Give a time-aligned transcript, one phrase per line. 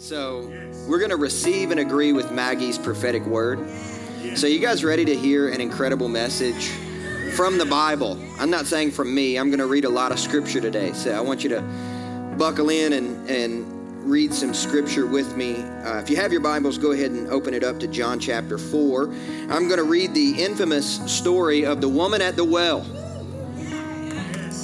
[0.00, 0.50] So
[0.88, 3.58] we're going to receive and agree with Maggie's prophetic word.
[4.34, 6.68] So you guys ready to hear an incredible message
[7.36, 8.18] from the Bible?
[8.38, 9.36] I'm not saying from me.
[9.36, 10.94] I'm going to read a lot of scripture today.
[10.94, 11.60] So I want you to
[12.38, 15.56] buckle in and and read some scripture with me.
[15.56, 18.56] Uh, if you have your Bibles, go ahead and open it up to John chapter
[18.56, 19.04] 4.
[19.50, 22.86] I'm going to read the infamous story of the woman at the well.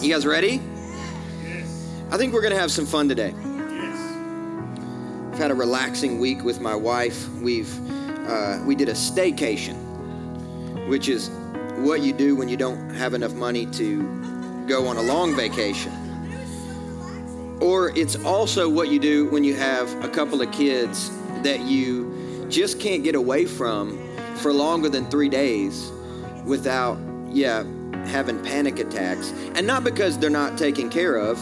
[0.01, 0.63] You guys ready?
[2.11, 3.35] I think we're going to have some fun today.
[5.37, 7.29] I've had a relaxing week with my wife.
[7.43, 7.71] We've
[8.27, 9.77] uh, we did a staycation,
[10.89, 11.29] which is
[11.77, 15.93] what you do when you don't have enough money to go on a long vacation.
[17.61, 21.11] Or it's also what you do when you have a couple of kids
[21.43, 23.99] that you just can't get away from
[24.37, 25.93] for longer than three days
[26.47, 26.99] without,
[27.29, 27.63] yeah,
[28.07, 29.35] having panic attacks.
[29.55, 31.39] And not because they're not taken care of,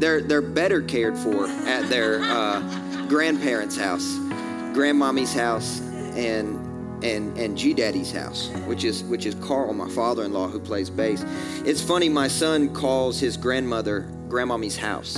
[0.00, 2.60] they're they're better cared for at their uh,
[3.06, 4.16] grandparents' house,
[4.72, 5.80] grandmommy's house,
[6.16, 6.56] and
[7.04, 11.24] and and G Daddy's house, which is which is Carl, my father-in-law, who plays bass.
[11.64, 15.14] It's funny, my son calls his grandmother Grandmommy's house.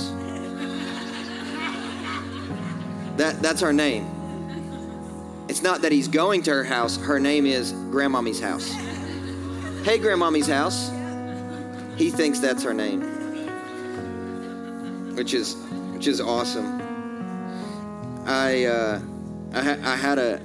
[3.17, 4.09] That that's our name.
[5.47, 6.97] It's not that he's going to her house.
[6.97, 8.69] Her name is Grandmommy's house.
[9.83, 10.91] Hey, Grandmommy's house.
[11.95, 13.22] He thinks that's her name
[15.15, 15.55] which is
[15.93, 16.81] which is awesome.
[18.25, 19.01] I uh,
[19.53, 20.41] I, ha- I had a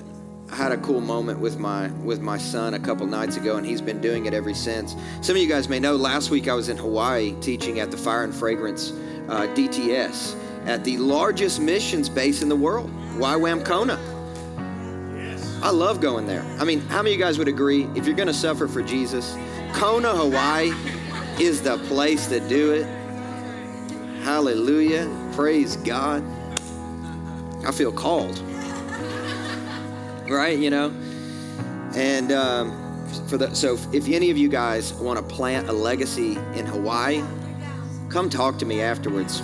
[0.50, 3.66] I had a cool moment with my with my son a couple nights ago, and
[3.66, 4.94] he's been doing it ever since.
[5.20, 5.96] Some of you guys may know.
[5.96, 8.92] Last week I was in Hawaii teaching at the Fire and Fragrance
[9.28, 13.98] uh, DTS at the largest missions base in the world, YWAM Kona.
[15.62, 16.42] I love going there.
[16.61, 18.80] I mean, how many of you guys would agree if you're going to suffer for
[18.80, 19.36] Jesus,
[19.72, 20.72] Kona, Hawaii
[21.41, 22.98] is the place to do it.
[24.22, 25.08] Hallelujah.
[25.33, 26.22] Praise God.
[27.66, 28.38] I feel called.
[30.28, 30.92] Right, you know?
[31.94, 36.33] And um, for the so if any of you guys want to plant a legacy
[36.55, 37.23] in Hawaii,
[38.11, 39.42] come talk to me afterwards.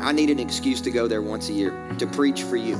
[0.00, 2.76] I need an excuse to go there once a year to preach for you.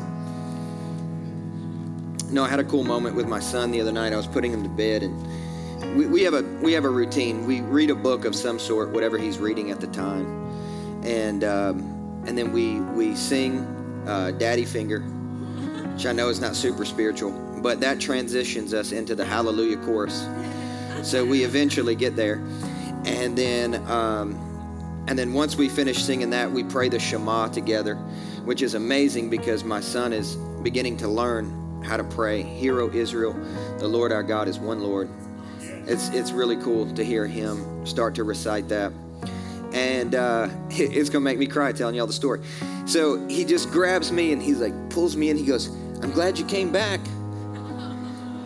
[2.31, 4.13] No, I had a cool moment with my son the other night.
[4.13, 7.47] I was putting him to bed and we, we have a we have a routine.
[7.47, 10.42] We read a book of some sort, whatever he's reading at the time
[11.03, 13.61] and um, and then we we sing
[14.07, 17.33] uh, "Daddy Finger," which I know is not super spiritual,
[17.63, 20.27] but that transitions us into the Hallelujah chorus.
[21.03, 22.37] So we eventually get there,
[23.05, 24.35] and then um,
[25.09, 27.97] and then once we finish singing that, we pray the Shema together,
[28.45, 32.43] which is amazing because my son is beginning to learn how to pray.
[32.43, 33.33] Hero Israel,
[33.79, 35.09] the Lord our God is one Lord.
[35.61, 38.93] It's it's really cool to hear him start to recite that
[39.73, 42.41] and uh, it's gonna make me cry telling y'all the story.
[42.87, 45.37] So he just grabs me and he's like pulls me in.
[45.37, 45.69] He goes,
[46.03, 47.01] "I'm glad you came back."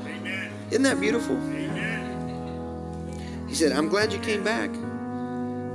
[0.06, 0.52] Amen.
[0.70, 1.36] Isn't that beautiful?
[1.36, 3.06] Amen.
[3.48, 4.70] He said, "I'm glad you came back."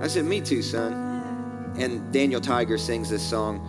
[0.03, 1.09] I said, "Me too, son."
[1.78, 3.66] And Daniel Tiger sings this song,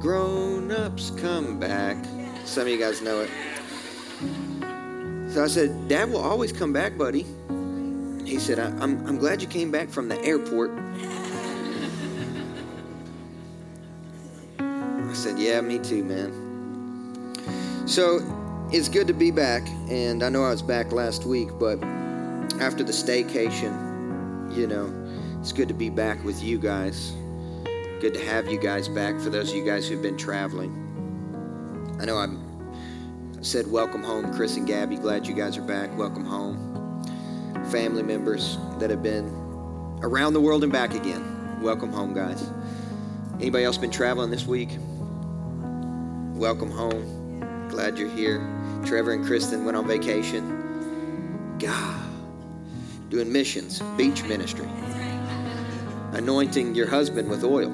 [0.00, 1.96] "Grown ups come back."
[2.44, 3.30] Some of you guys know it.
[5.32, 7.26] So I said, "Dad will always come back, buddy."
[8.26, 10.72] He said, I'm, I'm glad you came back from the airport.
[15.26, 16.32] Said, Yeah, me too, man.
[17.86, 18.20] So
[18.72, 19.66] it's good to be back.
[19.88, 21.82] And I know I was back last week, but
[22.60, 24.92] after the staycation, you know,
[25.40, 27.12] it's good to be back with you guys.
[28.00, 30.70] Good to have you guys back for those of you guys who've been traveling.
[32.00, 32.40] I know I'm,
[33.36, 34.96] I said welcome home, Chris and Gabby.
[34.96, 35.96] Glad you guys are back.
[35.96, 36.72] Welcome home
[37.70, 39.26] family members that have been
[40.02, 41.60] around the world and back again.
[41.60, 42.48] Welcome home, guys.
[43.40, 44.68] Anybody else been traveling this week?
[46.36, 47.40] Welcome home.
[47.70, 48.46] Glad you're here.
[48.84, 51.56] Trevor and Kristen went on vacation.
[51.58, 51.98] God,
[53.08, 54.68] doing missions, beach ministry,
[56.12, 57.70] anointing your husband with oil.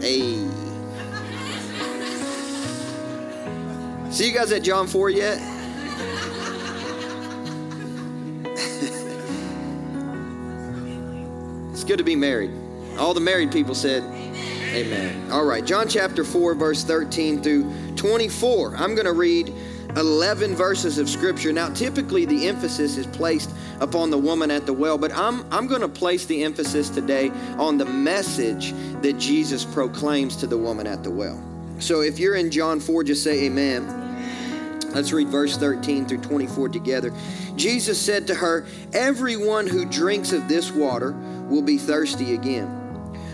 [0.00, 0.44] Hey.
[4.10, 5.38] See you guys at John 4 yet?
[11.72, 12.50] It's good to be married.
[12.96, 14.02] All the married people said,
[14.72, 15.30] Amen.
[15.30, 18.74] All right, John chapter 4, verse 13 through 24.
[18.76, 19.52] I'm going to read
[19.96, 21.52] 11 verses of scripture.
[21.52, 25.66] Now, typically the emphasis is placed upon the woman at the well, but I'm, I'm
[25.66, 27.28] going to place the emphasis today
[27.58, 28.72] on the message
[29.02, 31.42] that Jesus proclaims to the woman at the well.
[31.78, 33.98] So if you're in John 4, just say amen.
[34.94, 37.12] Let's read verse 13 through 24 together.
[37.56, 41.12] Jesus said to her, Everyone who drinks of this water
[41.48, 42.81] will be thirsty again.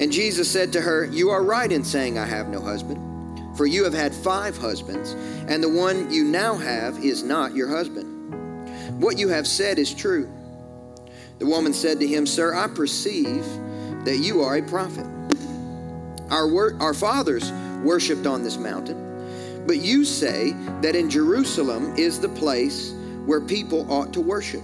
[0.00, 3.56] And Jesus said to her, You are right in saying, I have no husband.
[3.56, 5.12] For you have had five husbands,
[5.48, 9.02] and the one you now have is not your husband.
[9.02, 10.30] What you have said is true.
[11.40, 13.44] The woman said to him, Sir, I perceive
[14.04, 15.06] that you are a prophet.
[16.30, 17.50] Our, wor- our fathers
[17.82, 22.92] worshiped on this mountain, but you say that in Jerusalem is the place
[23.26, 24.62] where people ought to worship.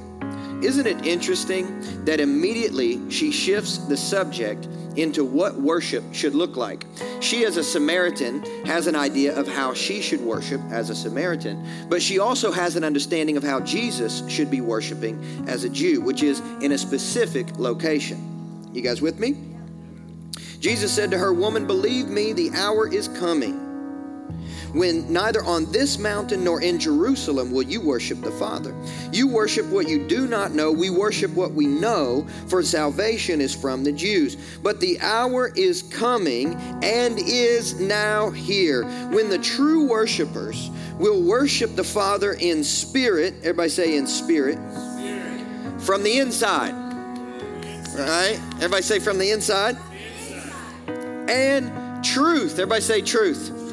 [0.63, 4.67] Isn't it interesting that immediately she shifts the subject
[4.97, 6.87] into what worship should look like?
[7.21, 11.67] She, as a Samaritan, has an idea of how she should worship as a Samaritan,
[11.89, 16.01] but she also has an understanding of how Jesus should be worshiping as a Jew,
[16.01, 18.71] which is in a specific location.
[18.73, 19.37] You guys with me?
[20.61, 23.64] Jesus said to her, Woman, believe me, the hour is coming
[24.75, 28.75] when neither on this mountain nor in Jerusalem will you worship the Father.
[29.13, 33.55] You worship what you do not know, we worship what we know, for salvation is
[33.55, 34.37] from the Jews.
[34.63, 41.77] But the hour is coming and is now here when the true worshipers will worship
[41.77, 43.35] the Father in spirit.
[43.39, 44.59] Everybody say in spirit.
[44.73, 45.81] spirit.
[45.83, 46.73] From the inside.
[47.97, 48.41] Right?
[48.57, 49.77] Everybody say from the inside.
[51.29, 52.53] And truth.
[52.55, 53.64] Everybody say truth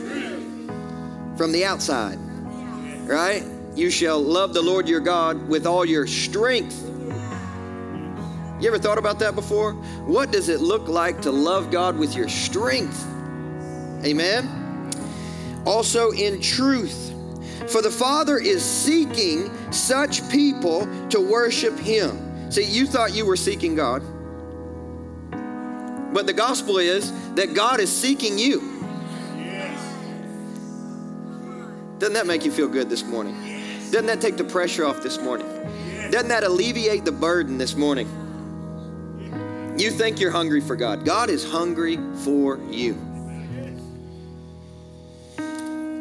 [1.38, 2.18] from the outside.
[3.08, 3.44] Right?
[3.76, 6.82] You shall love the Lord your God with all your strength.
[8.60, 9.74] You ever thought about that before?
[10.06, 13.06] What does it look like to love God with your strength?
[14.06, 14.92] Amen.
[15.66, 17.14] Also in truth.
[17.68, 22.52] For the Father is seeking such people to worship Him.
[22.52, 24.04] See, you thought you were seeking God.
[26.14, 28.71] But the gospel is that God is seeking you.
[32.02, 33.36] Doesn't that make you feel good this morning?
[33.92, 35.46] Doesn't that take the pressure off this morning?
[36.10, 38.08] Doesn't that alleviate the burden this morning?
[39.78, 41.06] You think you're hungry for God.
[41.06, 42.96] God is hungry for you.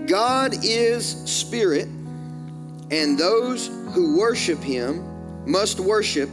[0.06, 1.84] God is spirit,
[2.90, 5.04] and those who worship him
[5.44, 6.30] must worship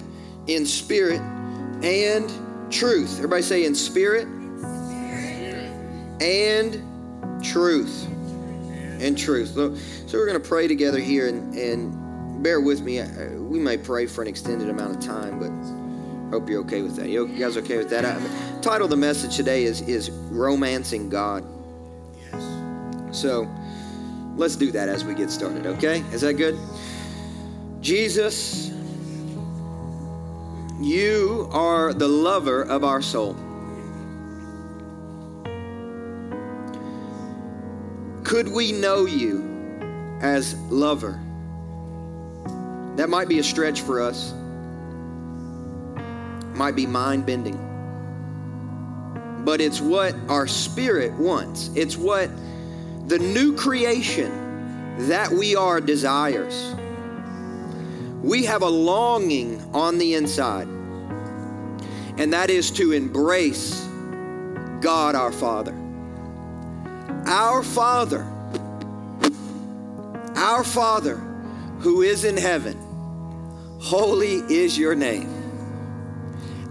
[0.48, 1.20] in spirit
[1.84, 2.32] and
[2.72, 3.18] truth.
[3.18, 4.30] Everybody say in spirit,
[6.22, 8.08] and truth
[9.00, 9.54] and truth.
[9.54, 13.00] So, so we're going to pray together here, and, and bear with me.
[13.00, 15.52] Uh, we may pray for an extended amount of time, but
[16.32, 17.10] hope you're okay with that.
[17.10, 18.06] You guys okay with that?
[18.06, 18.20] I,
[18.62, 21.46] title of the message today is is romancing God.
[22.18, 23.18] Yes.
[23.18, 23.48] So
[24.36, 25.66] let's do that as we get started.
[25.66, 26.00] Okay?
[26.12, 26.58] Is that good?
[27.82, 28.70] Jesus,
[30.82, 33.36] you are the lover of our soul.
[38.38, 41.20] Could we know you as lover?
[42.96, 44.32] That might be a stretch for us.
[46.54, 47.58] Might be mind bending.
[49.44, 51.72] But it's what our spirit wants.
[51.74, 52.30] It's what
[53.08, 56.76] the new creation that we are desires.
[58.22, 60.68] We have a longing on the inside,
[62.20, 63.84] and that is to embrace
[64.80, 65.87] God our Father.
[67.28, 68.24] Our Father,
[70.38, 71.18] our Father
[71.80, 72.78] who is in heaven,
[73.82, 75.28] holy is your name.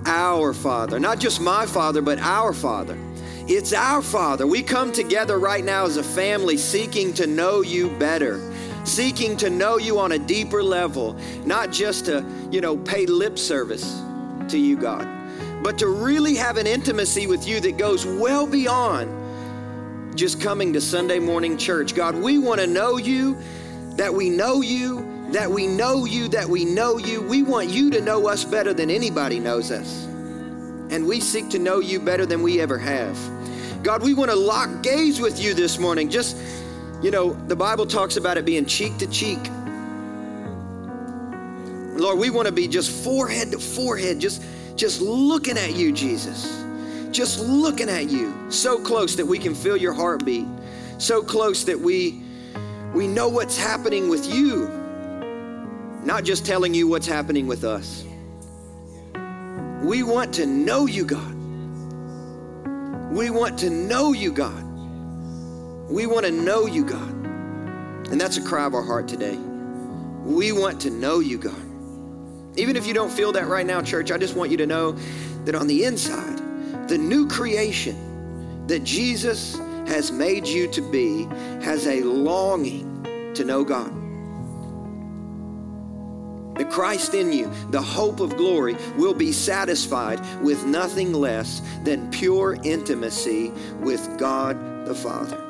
[0.07, 2.97] Our Father, not just my Father, but our Father.
[3.47, 4.47] It's our Father.
[4.47, 8.41] We come together right now as a family seeking to know you better,
[8.85, 13.37] seeking to know you on a deeper level, not just to, you know, pay lip
[13.37, 14.01] service
[14.49, 15.07] to you, God,
[15.63, 19.26] but to really have an intimacy with you that goes well beyond
[20.17, 21.95] just coming to Sunday morning church.
[21.95, 23.37] God, we want to know you,
[23.97, 27.21] that we know you, that we know you, that we know you.
[27.21, 30.05] We want you to know us better than anybody knows us.
[30.91, 33.17] And we seek to know you better than we ever have.
[33.83, 36.09] God, we want to lock gaze with you this morning.
[36.09, 36.37] Just,
[37.03, 39.41] you know, the Bible talks about it being cheek to cheek.
[41.99, 44.43] Lord, we want to be just forehead to forehead, just,
[44.77, 46.66] just looking at you, Jesus
[47.17, 50.47] just looking at you so close that we can feel your heartbeat
[50.99, 52.23] so close that we
[52.95, 54.69] we know what's happening with you
[56.05, 58.05] not just telling you what's happening with us
[59.83, 61.37] we want to know you god
[63.17, 64.63] We want to know you, God.
[65.89, 67.09] We want to know you, God.
[68.11, 69.37] And that's a cry of our heart today.
[70.25, 72.59] We want to know you, God.
[72.59, 74.93] Even if you don't feel that right now, church, I just want you to know
[75.47, 76.43] that on the inside,
[76.89, 81.25] the new creation that Jesus has made you to be
[81.63, 83.93] has a longing to know God.
[86.57, 92.11] The Christ in you, the hope of glory, will be satisfied with nothing less than
[92.11, 95.46] pure intimacy with God the Father.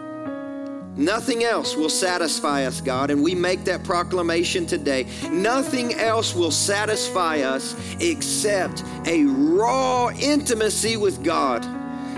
[0.96, 5.06] Nothing else will satisfy us, God, and we make that proclamation today.
[5.30, 11.66] Nothing else will satisfy us except a raw intimacy with God.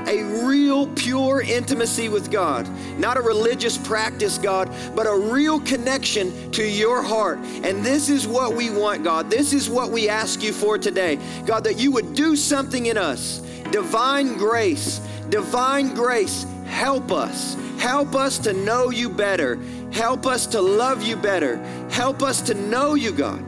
[0.07, 2.69] A real, pure intimacy with God.
[2.99, 7.39] Not a religious practice, God, but a real connection to your heart.
[7.65, 9.29] And this is what we want, God.
[9.29, 11.19] This is what we ask you for today.
[11.45, 13.41] God, that you would do something in us.
[13.73, 19.57] Divine grace, divine grace, help us Help us to know you better.
[19.93, 21.57] Help us to love you better.
[21.91, 23.45] Help us to know you, God.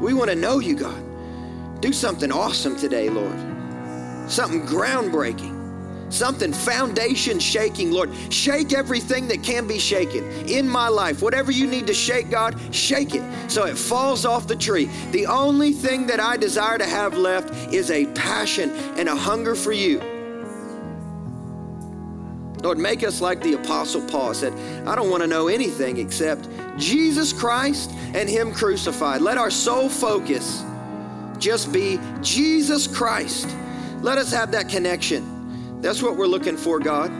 [0.00, 1.02] We want to know you, God.
[1.80, 3.36] Do something awesome today, Lord.
[4.30, 5.52] Something groundbreaking.
[6.12, 8.10] Something foundation shaking, Lord.
[8.32, 11.20] Shake everything that can be shaken in my life.
[11.22, 14.88] Whatever you need to shake, God, shake it so it falls off the tree.
[15.10, 19.56] The only thing that I desire to have left is a passion and a hunger
[19.56, 20.13] for you.
[22.64, 24.54] Lord, make us like the Apostle Paul said,
[24.88, 29.20] I don't want to know anything except Jesus Christ and Him crucified.
[29.20, 30.64] Let our sole focus
[31.38, 33.54] just be Jesus Christ.
[34.00, 35.82] Let us have that connection.
[35.82, 37.12] That's what we're looking for, God.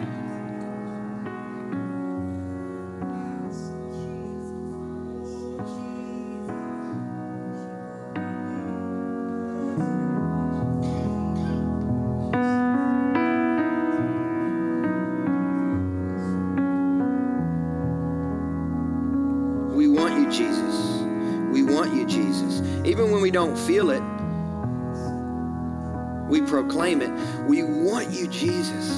[23.74, 24.02] Feel it,
[26.28, 27.10] we proclaim it.
[27.48, 28.92] We want you, Jesus.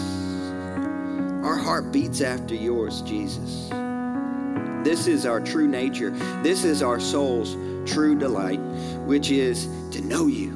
[1.42, 3.71] Our heart beats after yours, Jesus.
[4.85, 6.11] This is our true nature.
[6.42, 7.56] This is our soul's
[7.90, 8.61] true delight,
[9.06, 10.50] which is to know you.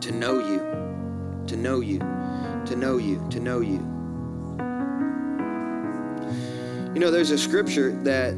[0.00, 0.60] To know you.
[1.46, 1.98] To know you.
[1.98, 3.28] To know you.
[3.28, 3.80] To know you.
[6.94, 8.32] You know, there's a scripture that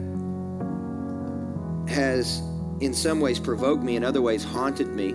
[1.88, 2.42] has
[2.80, 5.12] in some ways provoked me, in other ways haunted me,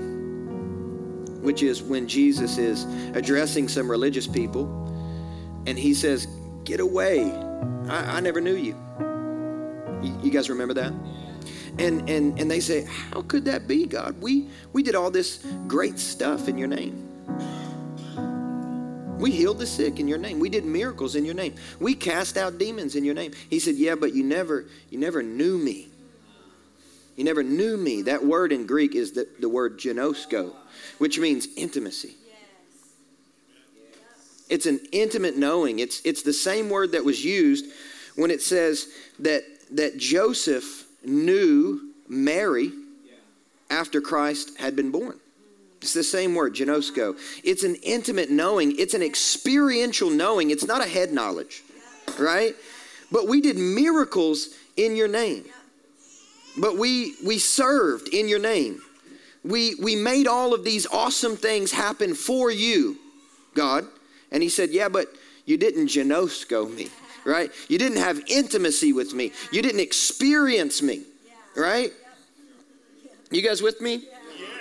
[1.41, 4.85] which is when Jesus is addressing some religious people
[5.65, 6.27] and he says,
[6.63, 7.31] Get away.
[7.87, 8.75] I, I never knew you.
[10.01, 10.19] you.
[10.23, 10.93] You guys remember that?
[11.77, 14.19] And, and, and they say, How could that be, God?
[14.21, 17.01] We, we did all this great stuff in your name.
[19.19, 20.39] We healed the sick in your name.
[20.39, 21.55] We did miracles in your name.
[21.79, 23.31] We cast out demons in your name.
[23.49, 25.87] He said, "Yeah, but you never you never knew me."
[27.15, 28.01] You never knew me.
[28.03, 30.53] That word in Greek is the, the word ginosko,
[30.97, 32.15] which means intimacy.
[34.49, 35.79] It's an intimate knowing.
[35.79, 37.65] It's, it's the same word that was used
[38.15, 38.87] when it says
[39.19, 42.71] that, that Joseph knew Mary
[43.69, 45.19] after Christ had been born.
[45.81, 47.17] It's the same word, ginosko.
[47.43, 50.51] It's an intimate knowing, it's an experiential knowing.
[50.51, 51.63] It's not a head knowledge,
[52.19, 52.55] right?
[53.11, 55.45] But we did miracles in your name
[56.57, 58.81] but we we served in your name.
[59.43, 62.97] We we made all of these awesome things happen for you,
[63.53, 63.85] God.
[64.31, 65.07] And he said, "Yeah, but
[65.45, 66.89] you didn't ginosko me,
[67.23, 67.51] right?
[67.67, 69.31] You didn't have intimacy with me.
[69.51, 71.03] You didn't experience me,
[71.55, 71.93] right?
[73.31, 74.07] You guys with me?"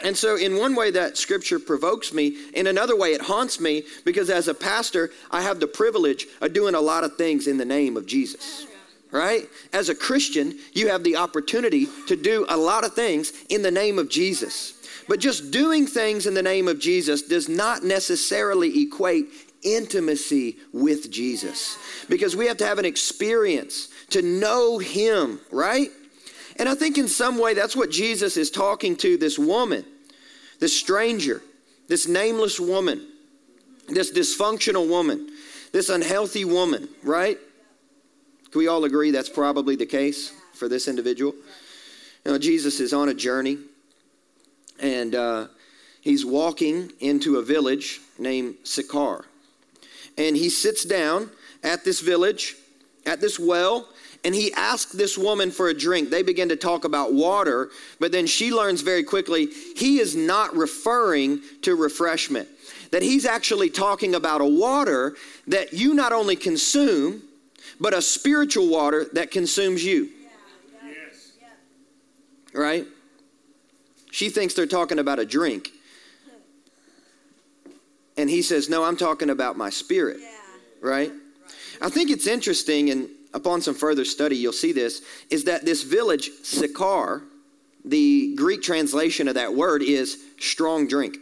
[0.02, 2.36] And so, in one way, that scripture provokes me.
[2.52, 6.52] In another way, it haunts me because as a pastor, I have the privilege of
[6.52, 8.66] doing a lot of things in the name of Jesus
[9.14, 9.48] right?
[9.72, 13.70] As a Christian, you have the opportunity to do a lot of things in the
[13.70, 14.74] name of Jesus.
[15.08, 19.26] But just doing things in the name of Jesus does not necessarily equate
[19.62, 21.78] intimacy with Jesus
[22.08, 25.90] because we have to have an experience to know Him, right?
[26.56, 29.84] And I think in some way that's what Jesus is talking to this woman,
[30.58, 31.40] this stranger,
[31.86, 33.06] this nameless woman,
[33.88, 35.30] this dysfunctional woman,
[35.70, 37.38] this unhealthy woman, right?
[38.54, 41.34] Can we all agree that's probably the case for this individual?
[42.24, 43.58] Know, Jesus is on a journey
[44.78, 45.48] and uh,
[46.00, 49.24] he's walking into a village named Sychar.
[50.16, 51.30] And he sits down
[51.64, 52.54] at this village,
[53.04, 53.88] at this well,
[54.24, 56.10] and he asks this woman for a drink.
[56.10, 60.54] They begin to talk about water, but then she learns very quickly he is not
[60.54, 62.48] referring to refreshment.
[62.92, 65.16] that he's actually talking about a water
[65.48, 67.20] that you not only consume,
[67.80, 70.10] but a spiritual water that consumes you.
[72.52, 72.86] Right?
[74.10, 75.70] She thinks they're talking about a drink.
[78.16, 80.18] And he says, No, I'm talking about my spirit.
[80.80, 81.10] Right?
[81.82, 85.82] I think it's interesting, and upon some further study, you'll see this, is that this
[85.82, 87.22] village, Sychar,
[87.84, 91.18] the Greek translation of that word is strong drink.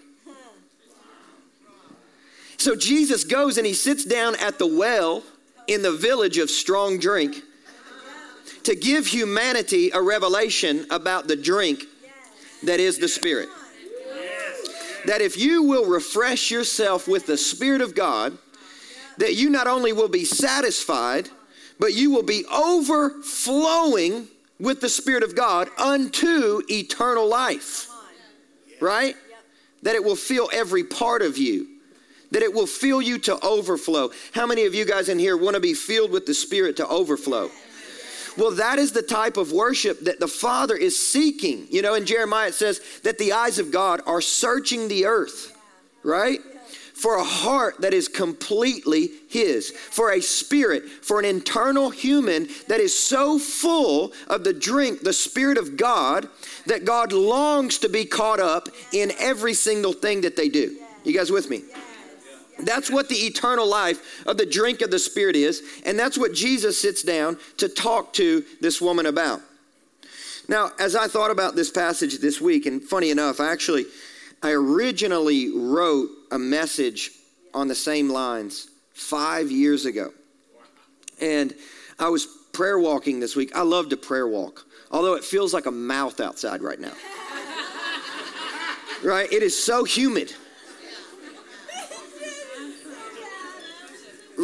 [2.58, 5.24] So Jesus goes and he sits down at the well
[5.66, 7.42] in the village of strong drink
[8.64, 11.84] to give humanity a revelation about the drink
[12.62, 13.48] that is the Spirit.
[15.06, 18.38] That if you will refresh yourself with the Spirit of God,
[19.18, 21.28] that you not only will be satisfied,
[21.80, 24.28] but you will be overflowing
[24.60, 27.88] with the Spirit of God unto eternal life.
[28.80, 29.16] Right?
[29.82, 31.71] That it will fill every part of you
[32.32, 34.10] that it will fill you to overflow.
[34.32, 36.88] How many of you guys in here want to be filled with the Spirit to
[36.88, 37.50] overflow?
[38.36, 41.66] Well, that is the type of worship that the Father is seeking.
[41.70, 45.56] You know, in Jeremiah it says that the eyes of God are searching the earth,
[46.02, 46.40] right?
[46.94, 52.80] For a heart that is completely His, for a spirit, for an internal human that
[52.80, 56.28] is so full of the drink, the Spirit of God,
[56.66, 60.76] that God longs to be caught up in every single thing that they do.
[61.04, 61.62] You guys with me?
[62.62, 65.62] That's what the eternal life of the drink of the Spirit is.
[65.84, 69.40] And that's what Jesus sits down to talk to this woman about.
[70.48, 73.86] Now, as I thought about this passage this week, and funny enough, I actually,
[74.42, 77.12] I originally wrote a message
[77.54, 80.12] on the same lines five years ago.
[81.20, 81.54] And
[81.98, 83.54] I was prayer walking this week.
[83.54, 86.92] I love to prayer walk, although it feels like a mouth outside right now.
[89.04, 89.32] right?
[89.32, 90.34] It is so humid.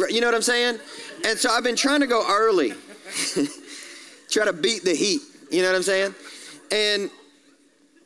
[0.09, 0.79] You know what I'm saying?
[1.25, 2.73] And so I've been trying to go early,
[4.29, 5.21] try to beat the heat.
[5.51, 6.15] You know what I'm saying?
[6.71, 7.09] And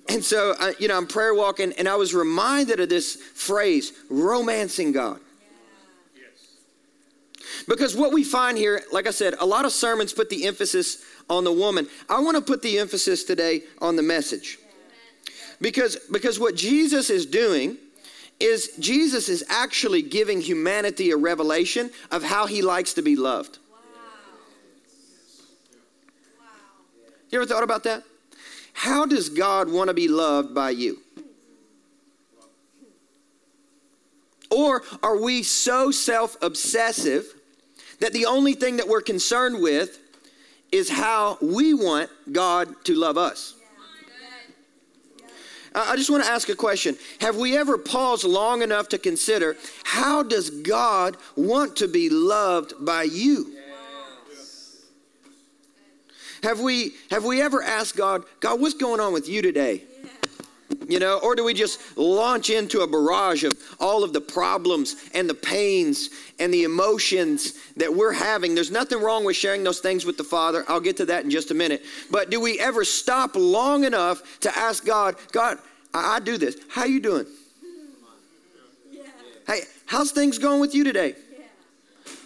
[0.10, 3.94] and so I, you know I'm prayer walking, and I was reminded of this phrase,
[4.10, 5.20] romancing God.
[7.68, 11.04] Because what we find here, like I said, a lot of sermons put the emphasis
[11.30, 11.88] on the woman.
[12.10, 14.58] I want to put the emphasis today on the message.
[15.62, 17.78] Because, because what Jesus is doing
[18.44, 23.60] is Jesus is actually giving humanity a revelation of how he likes to be loved.
[23.72, 23.78] Wow.
[27.30, 28.04] You ever thought about that?
[28.74, 31.00] How does God want to be loved by you?
[34.52, 37.34] Or are we so self obsessive
[38.00, 40.00] that the only thing that we're concerned with
[40.72, 43.56] is how we want God to love us?
[45.76, 46.98] I just want to ask a question.
[47.20, 52.74] Have we ever paused long enough to consider how does God want to be loved
[52.80, 53.56] by you?
[56.44, 59.84] Have we have we ever asked God, God, what's going on with you today?
[60.88, 64.96] You know, or do we just launch into a barrage of all of the problems
[65.14, 68.56] and the pains and the emotions that we're having?
[68.56, 70.66] There's nothing wrong with sharing those things with the Father.
[70.68, 71.84] I'll get to that in just a minute.
[72.12, 75.58] But do we ever stop long enough to ask God, God,
[75.94, 76.58] I, I do this.
[76.70, 77.26] How you doing?
[78.92, 79.04] Yeah.
[79.48, 81.16] Hey, how's things going with you today?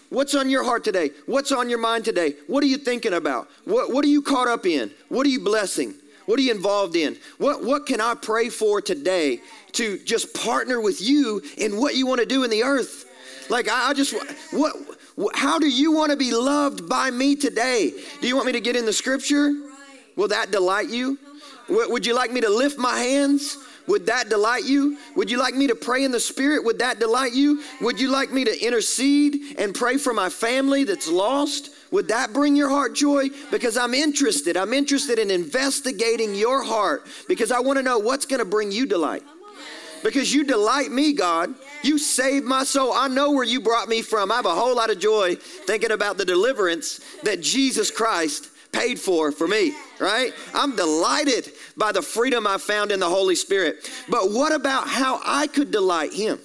[0.10, 1.12] What's on your heart today?
[1.26, 2.36] What's on your mind today?
[2.48, 3.50] What are you thinking about?
[3.66, 4.90] What, what are you caught up in?
[5.10, 5.96] What are you blessing?
[6.28, 7.18] What are you involved in?
[7.38, 9.40] What, what can I pray for today
[9.72, 13.06] to just partner with you in what you want to do in the earth?
[13.50, 14.14] Like, I, I just,
[14.52, 14.76] what,
[15.34, 17.94] how do you want to be loved by me today?
[18.22, 19.54] Do you want me to get in the scripture?
[20.18, 21.18] Will that delight you?
[21.70, 23.58] Would you like me to lift my hands?
[23.88, 24.98] Would that delight you?
[25.16, 26.64] Would you like me to pray in the Spirit?
[26.66, 27.64] Would that delight you?
[27.82, 31.72] Would you like me to intercede and pray for my family that's lost?
[31.92, 33.30] Would that bring your heart joy?
[33.50, 34.58] Because I'm interested.
[34.58, 38.74] I'm interested in investigating your heart because I want to know what's going to bring
[38.74, 39.24] you delight.
[40.04, 41.56] Because you delight me, God.
[41.82, 42.92] You saved my soul.
[42.94, 44.32] I know where you brought me from.
[44.32, 49.00] I have a whole lot of joy thinking about the deliverance that Jesus Christ paid
[49.00, 50.34] for for me, right?
[50.54, 53.90] I'm delighted by the freedom I found in the Holy Spirit.
[54.10, 56.40] But what about how I could delight Him?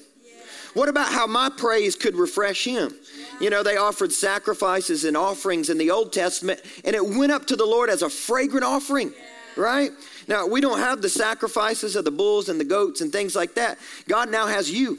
[0.74, 2.94] What about how my praise could refresh Him?
[3.40, 7.46] You know, they offered sacrifices and offerings in the Old Testament, and it went up
[7.48, 9.12] to the Lord as a fragrant offering,
[9.56, 9.90] right?
[10.28, 13.54] Now, we don't have the sacrifices of the bulls and the goats and things like
[13.54, 13.78] that.
[14.08, 14.98] God now has you.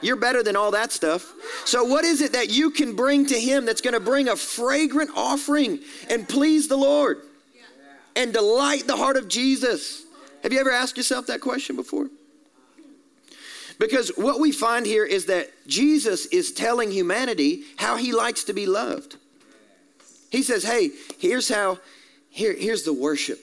[0.00, 1.32] You're better than all that stuff.
[1.64, 4.36] So, what is it that you can bring to Him that's going to bring a
[4.36, 7.22] fragrant offering and please the Lord
[8.14, 10.04] and delight the heart of Jesus?
[10.42, 12.08] Have you ever asked yourself that question before?
[13.78, 18.52] Because what we find here is that Jesus is telling humanity how he likes to
[18.52, 19.16] be loved.
[20.30, 21.78] He says, hey, here's how,
[22.28, 23.40] here, here's the worship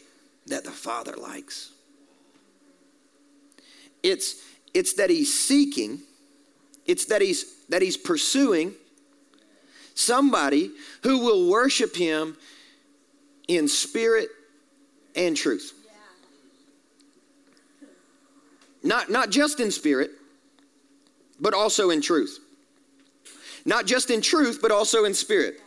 [0.48, 1.72] that the Father likes.
[4.04, 4.36] It's,
[4.74, 6.02] it's that he's seeking,
[6.86, 8.74] it's that he's, that he's pursuing
[9.95, 10.71] somebody
[11.04, 12.38] who will worship him
[13.48, 14.30] in spirit
[15.15, 15.74] and truth.
[18.84, 20.12] Not, not just in spirit,
[21.39, 22.39] but also in truth.
[23.65, 25.60] Not just in truth, but also in spirit.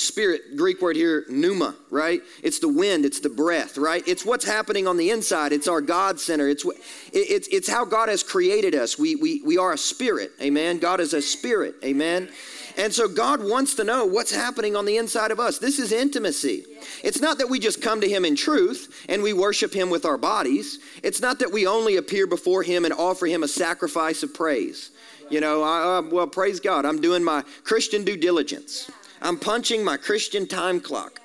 [0.00, 2.22] Spirit, Greek word here, pneuma, right?
[2.42, 4.02] It's the wind, it's the breath, right?
[4.06, 5.52] It's what's happening on the inside.
[5.52, 6.48] It's our God center.
[6.48, 6.76] It's, what,
[7.12, 8.98] it's, it's how God has created us.
[8.98, 10.78] We, we, we are a spirit, amen?
[10.78, 12.30] God is a spirit, amen?
[12.78, 15.58] And so God wants to know what's happening on the inside of us.
[15.58, 16.64] This is intimacy.
[17.04, 20.04] It's not that we just come to Him in truth and we worship Him with
[20.04, 20.78] our bodies.
[21.02, 24.92] It's not that we only appear before Him and offer Him a sacrifice of praise.
[25.28, 26.84] You know, I, uh, well, praise God.
[26.84, 28.90] I'm doing my Christian due diligence.
[29.20, 31.20] I'm punching my Christian time clock.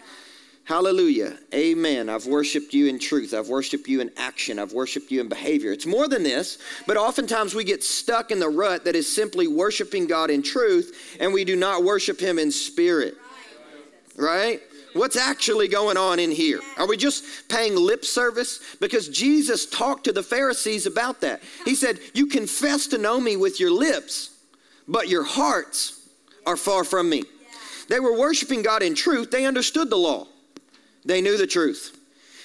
[0.66, 1.38] Hallelujah.
[1.54, 2.10] Amen.
[2.10, 3.36] I've worshiped you in truth.
[3.36, 4.58] I've worshiped you in action.
[4.58, 5.72] I've worshiped you in behavior.
[5.72, 9.48] It's more than this, but oftentimes we get stuck in the rut that is simply
[9.48, 13.16] worshiping God in truth and we do not worship Him in spirit.
[14.18, 14.60] Right?
[14.94, 16.62] What's actually going on in here?
[16.78, 18.78] Are we just paying lip service?
[18.80, 21.44] Because Jesus talked to the Pharisees about that.
[21.64, 24.32] He said, You confess to know me with your lips,
[24.88, 26.10] but your hearts
[26.46, 27.24] are far from me.
[27.88, 30.28] They were worshiping God in truth, they understood the law.
[31.06, 31.98] They knew the truth.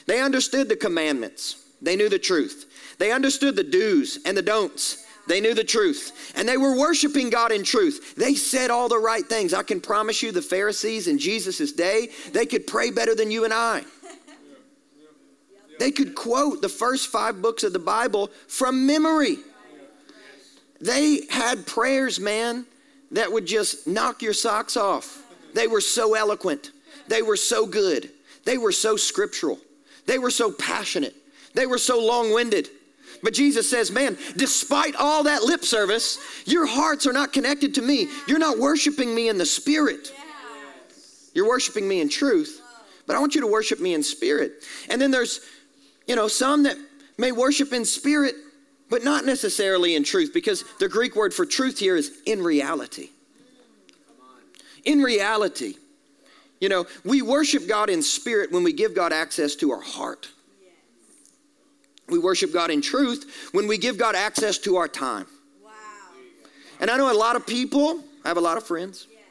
[0.06, 1.64] They understood the commandments.
[1.80, 2.66] They knew the truth.
[2.98, 5.06] They understood the do's and the don'ts.
[5.26, 6.32] They knew the truth.
[6.34, 8.14] And they were worshiping God in truth.
[8.16, 9.54] They said all the right things.
[9.54, 13.44] I can promise you, the Pharisees in Jesus' day, they could pray better than you
[13.44, 13.84] and I.
[15.78, 19.38] They could quote the first five books of the Bible from memory.
[20.80, 22.66] They had prayers, man,
[23.12, 25.19] that would just knock your socks off.
[25.54, 26.70] They were so eloquent.
[27.08, 28.10] They were so good.
[28.44, 29.58] They were so scriptural.
[30.06, 31.14] They were so passionate.
[31.54, 32.68] They were so long winded.
[33.22, 37.82] But Jesus says, man, despite all that lip service, your hearts are not connected to
[37.82, 38.08] me.
[38.26, 40.12] You're not worshiping me in the spirit.
[41.34, 42.62] You're worshiping me in truth.
[43.06, 44.64] But I want you to worship me in spirit.
[44.88, 45.40] And then there's,
[46.06, 46.76] you know, some that
[47.18, 48.34] may worship in spirit,
[48.88, 53.10] but not necessarily in truth, because the Greek word for truth here is in reality.
[54.84, 55.74] In reality.
[56.60, 60.28] You know, we worship God in spirit when we give God access to our heart.
[62.08, 65.26] We worship God in truth when we give God access to our time.
[65.64, 65.70] Wow.
[66.80, 69.22] And I know a lot of people, I have a lot of friends yes.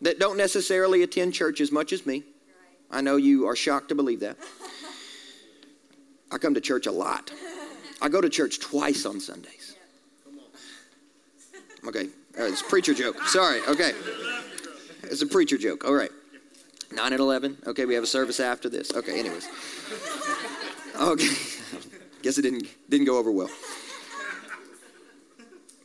[0.00, 2.16] that don't necessarily attend church as much as me.
[2.16, 2.98] Right.
[2.98, 4.38] I know you are shocked to believe that.
[6.30, 7.30] I come to church a lot.
[8.00, 9.76] I go to church twice on Sundays.
[11.86, 12.08] Okay,
[12.46, 13.20] it's a preacher joke.
[13.22, 13.92] Sorry, okay.
[15.04, 15.84] It's a preacher joke.
[15.84, 16.10] All right.
[16.92, 17.58] 9 and 11.
[17.66, 18.94] Okay, we have a service after this.
[18.94, 19.48] Okay, anyways.
[21.00, 21.28] Okay.
[22.22, 23.50] Guess it didn't didn't go over well.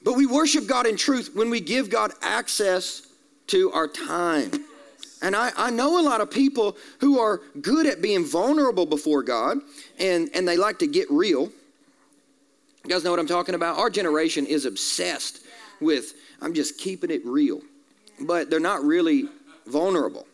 [0.04, 3.08] But we worship God in truth when we give God access
[3.48, 4.52] to our time.
[5.22, 9.24] And I, I know a lot of people who are good at being vulnerable before
[9.24, 9.60] God
[9.98, 11.44] and, and they like to get real.
[12.84, 13.78] You guys know what I'm talking about?
[13.78, 15.40] Our generation is obsessed
[15.80, 16.14] with,
[16.44, 17.62] I'm just keeping it real
[18.20, 19.30] but they're not really
[19.68, 20.28] vulnerable.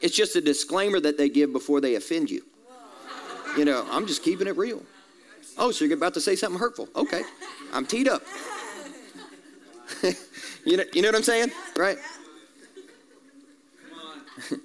[0.00, 2.42] It's just a disclaimer that they give before they offend you.
[3.56, 4.82] You know, I'm just keeping it real.
[5.58, 6.88] Oh, so you're about to say something hurtful.
[6.96, 7.22] Okay.
[7.72, 8.22] I'm teed up.
[10.64, 11.50] you, know, you know what I'm saying?
[11.76, 11.98] Right?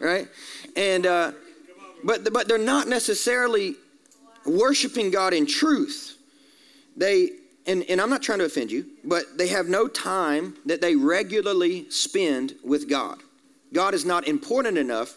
[0.00, 0.28] right?
[0.76, 1.32] And, uh,
[2.04, 3.74] but, but they're not necessarily
[4.46, 6.16] worshiping God in truth.
[6.96, 7.30] They,
[7.66, 10.96] and, and I'm not trying to offend you, but they have no time that they
[10.96, 13.18] regularly spend with God.
[13.72, 15.16] God is not important enough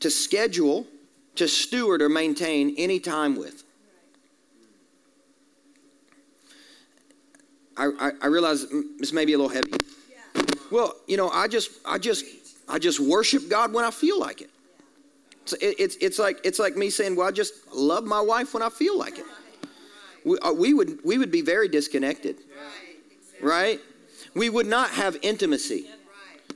[0.00, 0.86] to schedule,
[1.36, 3.62] to steward, or maintain any time with.
[7.76, 8.66] I, I, I realize
[8.98, 9.72] this may be a little heavy.
[10.70, 12.24] Well, you know, I just, I just,
[12.68, 14.50] I just worship God when I feel like it.
[15.42, 18.62] It's, it's, it's like, it's like me saying, well, I just love my wife when
[18.62, 19.26] I feel like it
[20.24, 22.36] we, uh, we, would, we would be very disconnected.
[23.40, 23.80] Right?
[24.34, 25.86] We would not have intimacy.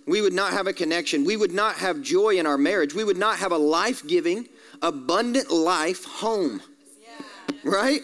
[0.07, 1.25] We would not have a connection.
[1.25, 2.95] We would not have joy in our marriage.
[2.95, 4.49] We would not have a life giving,
[4.83, 6.61] abundant life home.
[7.63, 8.03] Right?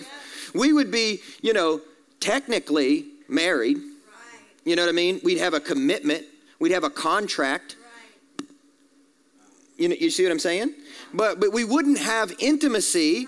[0.54, 1.82] We would be, you know,
[2.20, 3.78] technically married.
[4.64, 5.20] You know what I mean?
[5.22, 6.24] We'd have a commitment,
[6.58, 7.76] we'd have a contract.
[9.76, 10.74] You know, you see what I'm saying?
[11.14, 13.26] But but we wouldn't have intimacy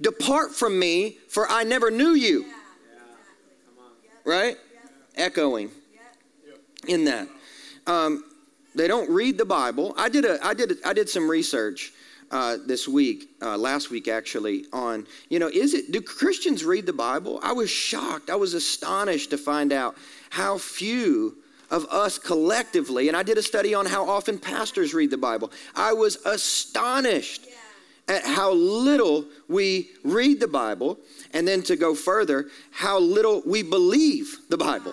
[0.00, 2.46] Depart from me, for I never knew you.
[4.24, 4.56] Right?
[5.14, 5.70] Echoing
[6.86, 7.28] in that.
[7.86, 8.24] Um,
[8.74, 9.94] they don't read the Bible.
[9.96, 11.92] I did a, I did, a, I did some research
[12.30, 16.84] uh, this week, uh, last week actually, on you know, is it do Christians read
[16.84, 17.38] the Bible?
[17.42, 18.30] I was shocked.
[18.30, 19.96] I was astonished to find out
[20.30, 21.36] how few
[21.70, 25.52] of us collectively, and I did a study on how often pastors read the Bible.
[25.74, 27.45] I was astonished
[28.08, 30.98] at how little we read the Bible,
[31.32, 34.92] and then to go further, how little we believe the Bible.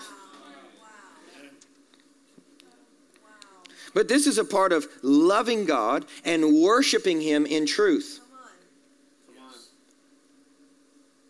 [3.94, 8.20] But this is a part of loving God and worshiping Him in truth.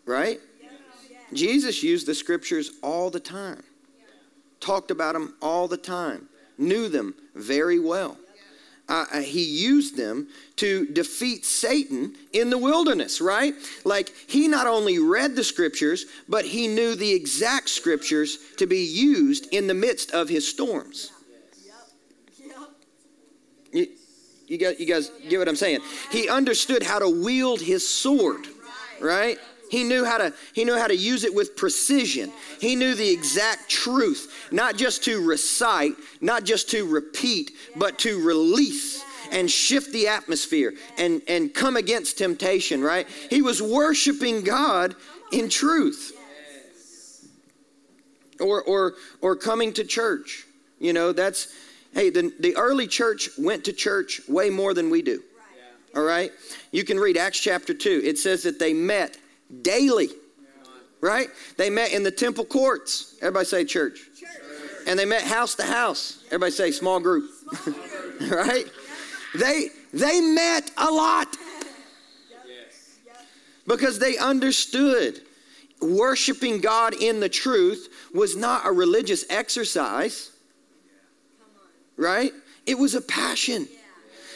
[0.05, 0.39] Right?
[1.33, 3.63] Jesus used the scriptures all the time,
[4.59, 8.17] talked about them all the time, knew them very well.
[8.87, 13.53] Uh, uh, he used them to defeat Satan in the wilderness, right?
[13.83, 18.85] Like he not only read the scriptures, but he knew the exact scriptures to be
[18.85, 21.11] used in the midst of his storms.
[23.73, 23.87] You,
[24.47, 25.79] you, guys, you guys get what I'm saying?
[26.11, 28.45] He understood how to wield his sword,
[29.01, 29.39] right?
[29.75, 32.31] He knew how to he knew how to use it with precision.
[32.61, 38.25] He knew the exact truth, not just to recite, not just to repeat, but to
[38.25, 43.05] release and shift the atmosphere and and come against temptation, right?
[43.29, 44.95] He was worshiping God
[45.33, 46.13] in truth.
[48.39, 50.45] Or or or coming to church.
[50.79, 51.49] You know, that's
[51.93, 55.21] hey, the, the early church went to church way more than we do.
[55.97, 56.31] All right?
[56.71, 58.01] You can read Acts chapter 2.
[58.05, 59.17] It says that they met
[59.61, 60.09] daily.
[61.01, 61.27] Right?
[61.57, 63.15] They met in the temple courts.
[63.21, 63.99] Everybody say church.
[64.87, 66.23] And they met house to house.
[66.27, 67.29] Everybody say small group.
[67.41, 67.73] Small
[68.17, 68.31] group.
[68.31, 68.65] right?
[69.35, 71.27] They they met a lot.
[73.67, 75.21] Because they understood
[75.81, 80.31] worshiping God in the truth was not a religious exercise.
[81.97, 82.31] Right?
[82.65, 83.67] It was a passion.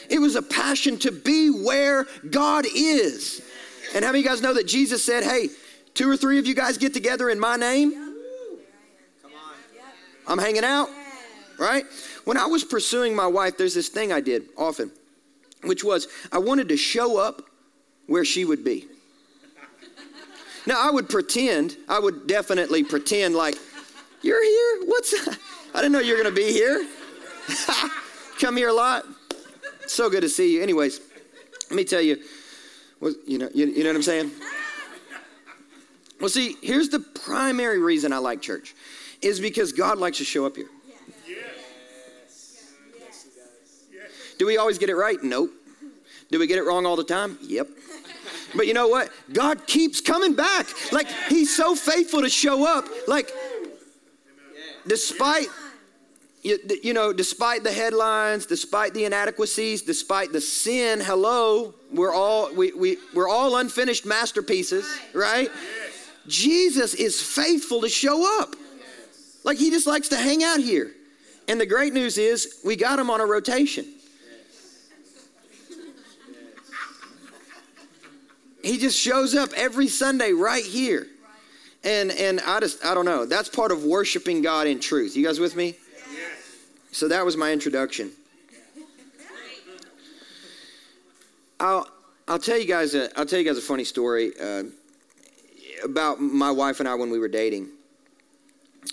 [0.08, 3.42] It was a passion to be where God is.
[3.94, 5.48] And how many of you guys know that Jesus said, hey,
[5.94, 7.92] two or three of you guys get together in my name?
[10.26, 10.88] I'm hanging out,
[11.58, 11.84] right?
[12.24, 14.92] When I was pursuing my wife, there's this thing I did often,
[15.64, 17.42] which was I wanted to show up
[18.06, 18.86] where she would be.
[20.66, 23.56] Now, I would pretend, I would definitely pretend like,
[24.22, 24.86] you're here?
[24.86, 25.14] What's?
[25.74, 26.86] I didn't know you were going to be here.
[28.40, 29.04] Come here a lot.
[29.86, 30.62] So good to see you.
[30.62, 31.00] Anyways,
[31.70, 32.18] let me tell you,
[33.00, 34.30] well, you know, you, you know what I'm saying?
[36.20, 38.74] Well, see, here's the primary reason I like church
[39.22, 40.68] is because God likes to show up here.
[44.38, 45.22] Do we always get it right?
[45.22, 45.50] Nope.
[46.30, 47.38] Do we get it wrong all the time?
[47.42, 47.68] Yep.
[48.54, 49.10] But you know what?
[49.32, 50.66] God keeps coming back.
[50.92, 52.86] Like, He's so faithful to show up.
[53.06, 53.30] Like,
[54.86, 55.48] despite
[56.42, 62.54] you, you, know, despite the headlines, despite the inadequacies, despite the sin, hello, we're all
[62.54, 65.50] we, we we're all unfinished masterpieces, right?
[66.26, 68.54] Jesus is faithful to show up.
[69.44, 70.92] Like he just likes to hang out here.
[71.48, 73.86] And the great news is we got him on a rotation.
[78.62, 81.06] He just shows up every Sunday right here.
[81.84, 83.26] And and I just I don't know.
[83.26, 85.16] That's part of worshiping God in truth.
[85.16, 85.76] You guys with me?
[86.92, 88.12] So that was my introduction.
[91.60, 91.86] I'll
[92.26, 94.64] I'll tell you guys a I'll tell you guys a funny story uh,
[95.84, 97.68] about my wife and I when we were dating.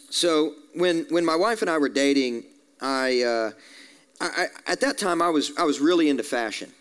[0.10, 2.44] So when when my wife and I were dating,
[2.82, 3.52] I, uh,
[4.22, 6.72] I, I at that time I was I was really into fashion,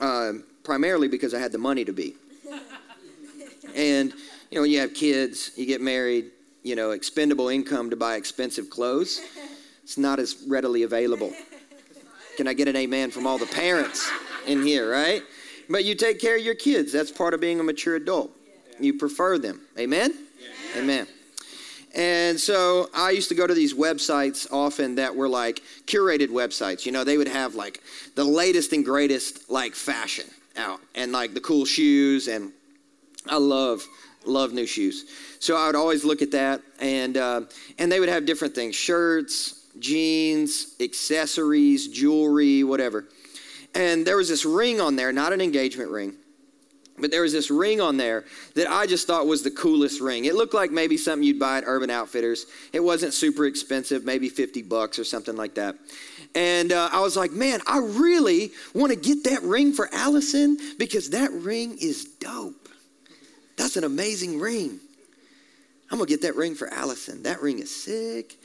[0.00, 0.32] uh,
[0.62, 2.14] primarily because I had the money to be.
[3.74, 4.12] And
[4.50, 6.26] you know, you have kids, you get married,
[6.62, 9.20] you know, expendable income to buy expensive clothes
[9.82, 11.32] it's not as readily available.
[12.36, 14.10] Can I get an amen from all the parents
[14.46, 15.22] in here, right?
[15.68, 16.92] But you take care of your kids.
[16.92, 18.30] That's part of being a mature adult.
[18.80, 19.60] You prefer them.
[19.78, 20.12] Amen?
[20.40, 20.80] Yeah.
[20.80, 21.06] Amen.
[21.94, 26.86] And so I used to go to these websites often that were like curated websites.
[26.86, 27.82] You know, they would have like
[28.14, 30.24] the latest and greatest like fashion
[30.56, 32.28] out and like the cool shoes.
[32.28, 32.52] And
[33.28, 33.86] I love,
[34.24, 35.04] love new shoes.
[35.38, 36.62] So I would always look at that.
[36.80, 37.42] And, uh,
[37.78, 43.06] and they would have different things shirts, jeans, accessories, jewelry, whatever.
[43.74, 46.14] And there was this ring on there, not an engagement ring,
[46.98, 50.26] but there was this ring on there that I just thought was the coolest ring.
[50.26, 52.46] It looked like maybe something you'd buy at Urban Outfitters.
[52.72, 55.76] It wasn't super expensive, maybe 50 bucks or something like that.
[56.34, 60.58] And uh, I was like, man, I really want to get that ring for Allison
[60.78, 62.68] because that ring is dope.
[63.56, 64.80] That's an amazing ring.
[65.92, 67.22] I'm gonna get that ring for Allison.
[67.24, 68.38] That ring is sick.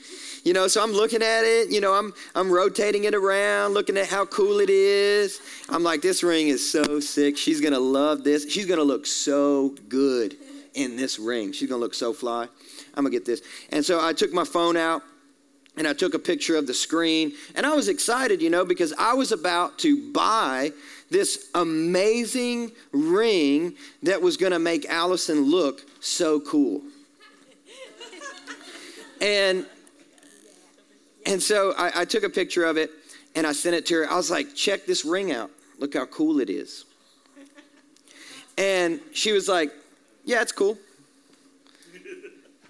[0.44, 3.96] You know, so I'm looking at it, you know, I'm I'm rotating it around, looking
[3.96, 5.40] at how cool it is.
[5.70, 7.38] I'm like, this ring is so sick.
[7.38, 8.52] She's gonna love this.
[8.52, 10.36] She's gonna look so good
[10.74, 11.52] in this ring.
[11.52, 12.48] She's gonna look so fly.
[12.94, 13.40] I'm gonna get this.
[13.70, 15.02] And so I took my phone out
[15.78, 17.32] and I took a picture of the screen.
[17.54, 20.72] And I was excited, you know, because I was about to buy
[21.10, 26.82] this amazing ring that was to make Allison look so cool.
[29.20, 29.66] And
[31.26, 32.90] and so I, I, took a picture of it
[33.34, 34.10] and I sent it to her.
[34.10, 35.50] I was like, check this ring out.
[35.78, 36.86] Look how cool it is.
[38.56, 39.70] And she was like,
[40.24, 40.78] yeah, it's cool.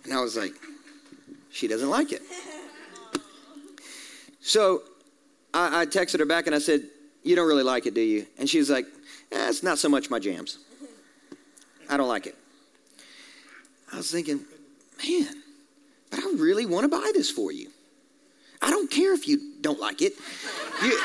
[0.05, 0.55] And I was like,
[1.51, 2.23] she doesn't like it.
[4.41, 4.83] So
[5.53, 6.83] I, I texted her back and I said,
[7.23, 8.27] You don't really like it, do you?
[8.39, 8.87] And she's like,
[9.31, 10.59] eh, It's not so much my jams.
[11.91, 12.35] I don't like it.
[13.93, 14.41] I was thinking,
[15.07, 15.43] Man,
[16.11, 17.71] but I really want to buy this for you.
[18.61, 20.15] I don't care if you don't like it.
[20.83, 21.01] You,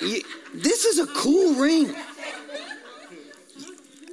[0.00, 0.22] you,
[0.54, 1.94] this is a cool ring.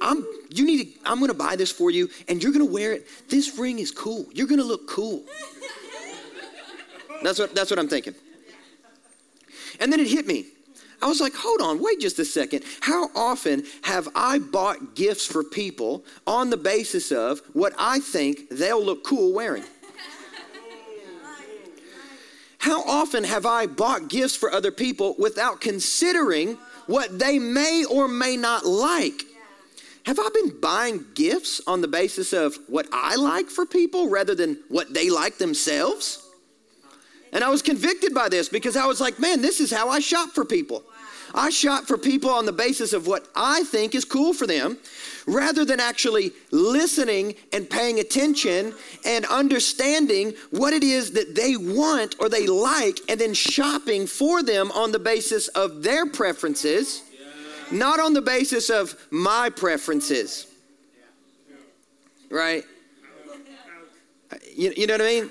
[0.00, 2.72] I'm you need to, I'm going to buy this for you and you're going to
[2.72, 3.06] wear it.
[3.28, 4.26] This ring is cool.
[4.32, 5.24] You're going to look cool.
[7.22, 8.14] That's what, that's what I'm thinking.
[9.80, 10.46] And then it hit me.
[11.06, 12.64] I was like, hold on, wait just a second.
[12.80, 18.48] How often have I bought gifts for people on the basis of what I think
[18.50, 19.62] they'll look cool wearing?
[22.58, 28.08] How often have I bought gifts for other people without considering what they may or
[28.08, 29.22] may not like?
[30.06, 34.34] Have I been buying gifts on the basis of what I like for people rather
[34.34, 36.28] than what they like themselves?
[37.32, 40.00] And I was convicted by this because I was like, man, this is how I
[40.00, 40.82] shop for people.
[41.36, 44.78] I shop for people on the basis of what I think is cool for them
[45.26, 52.16] rather than actually listening and paying attention and understanding what it is that they want
[52.20, 57.02] or they like and then shopping for them on the basis of their preferences,
[57.70, 60.46] not on the basis of my preferences.
[62.30, 62.64] Right?
[64.54, 65.30] You, you know what I mean?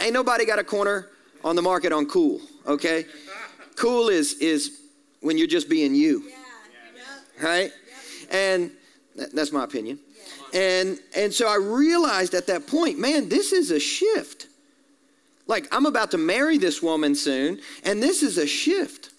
[0.00, 1.10] Ain't nobody got a corner
[1.44, 3.04] on the market on cool, okay?
[3.76, 4.80] Cool is is
[5.24, 6.30] when you're just being you.
[7.42, 7.72] Right?
[8.30, 8.70] And
[9.16, 9.98] that's my opinion.
[10.52, 14.46] And and so I realized at that point, man, this is a shift.
[15.46, 19.10] Like I'm about to marry this woman soon, and this is a shift.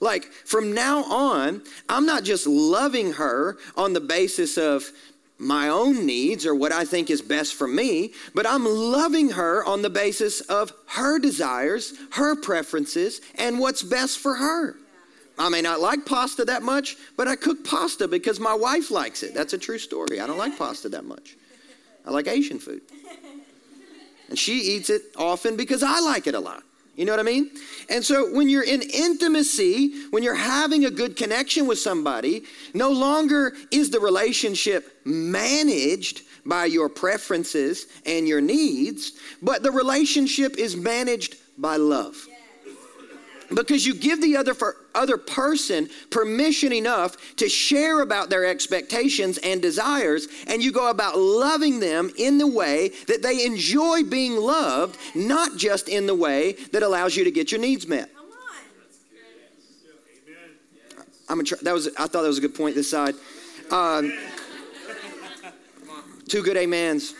[0.00, 4.90] Like from now on, I'm not just loving her on the basis of
[5.38, 9.64] my own needs or what I think is best for me, but I'm loving her
[9.64, 14.76] on the basis of her desires, her preferences, and what's best for her.
[15.38, 19.22] I may not like pasta that much, but I cook pasta because my wife likes
[19.22, 19.34] it.
[19.34, 20.20] That's a true story.
[20.20, 21.36] I don't like pasta that much.
[22.06, 22.82] I like Asian food.
[24.28, 26.62] And she eats it often because I like it a lot.
[26.96, 27.50] You know what I mean?
[27.90, 32.90] And so when you're in intimacy, when you're having a good connection with somebody, no
[32.90, 40.74] longer is the relationship managed by your preferences and your needs, but the relationship is
[40.74, 42.26] managed by love
[43.54, 44.54] because you give the other
[44.94, 51.18] other person permission enough to share about their expectations and desires and you go about
[51.18, 56.52] loving them in the way that they enjoy being loved not just in the way
[56.72, 58.10] that allows you to get your needs met.
[61.28, 63.14] I'm try, that was I thought that was a good point this side.
[63.70, 64.12] Um,
[66.28, 67.14] two good amens.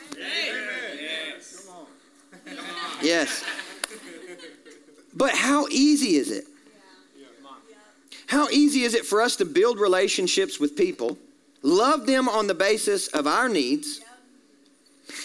[3.02, 3.44] Yes
[5.16, 6.44] but how easy is it?
[8.26, 11.16] How easy is it for us to build relationships with people,
[11.62, 14.00] love them on the basis of our needs,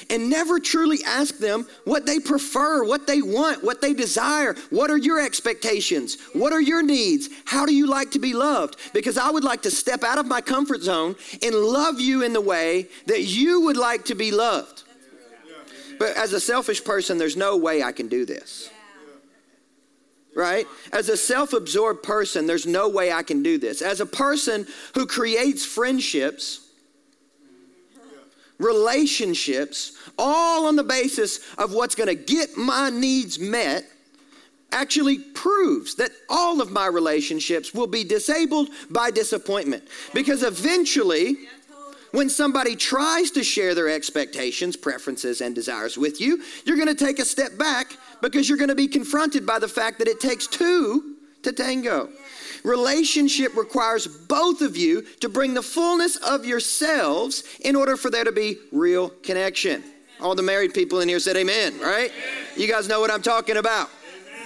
[0.10, 4.56] and never truly ask them what they prefer, what they want, what they desire.
[4.70, 6.18] What are your expectations?
[6.34, 7.30] What are your needs?
[7.46, 8.78] How do you like to be loved?
[8.94, 12.32] Because I would like to step out of my comfort zone and love you in
[12.32, 14.84] the way that you would like to be loved.
[15.98, 18.70] But as a selfish person, there's no way I can do this
[20.36, 20.68] right?
[20.92, 23.82] As a self absorbed person, there's no way I can do this.
[23.82, 24.66] As a person
[24.96, 26.68] who creates friendships,
[28.58, 33.86] relationships, all on the basis of what's going to get my needs met,
[34.72, 39.84] actually proves that all of my relationships will be disabled by disappointment.
[40.14, 41.36] Because eventually,
[42.12, 46.96] when somebody tries to share their expectations, preferences, and desires with you, you're going to
[46.96, 50.20] take a step back because you're going to be confronted by the fact that it
[50.20, 52.10] takes two to tango.
[52.64, 58.24] relationship requires both of you to bring the fullness of yourselves in order for there
[58.24, 59.84] to be real connection.
[60.20, 62.12] All the married people in here said amen, right?
[62.56, 63.90] You guys know what I'm talking about,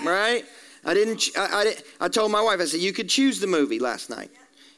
[0.06, 0.46] right?
[0.86, 3.80] I didn't, I, I, I told my wife, I said, you could choose the movie
[3.80, 4.32] last night.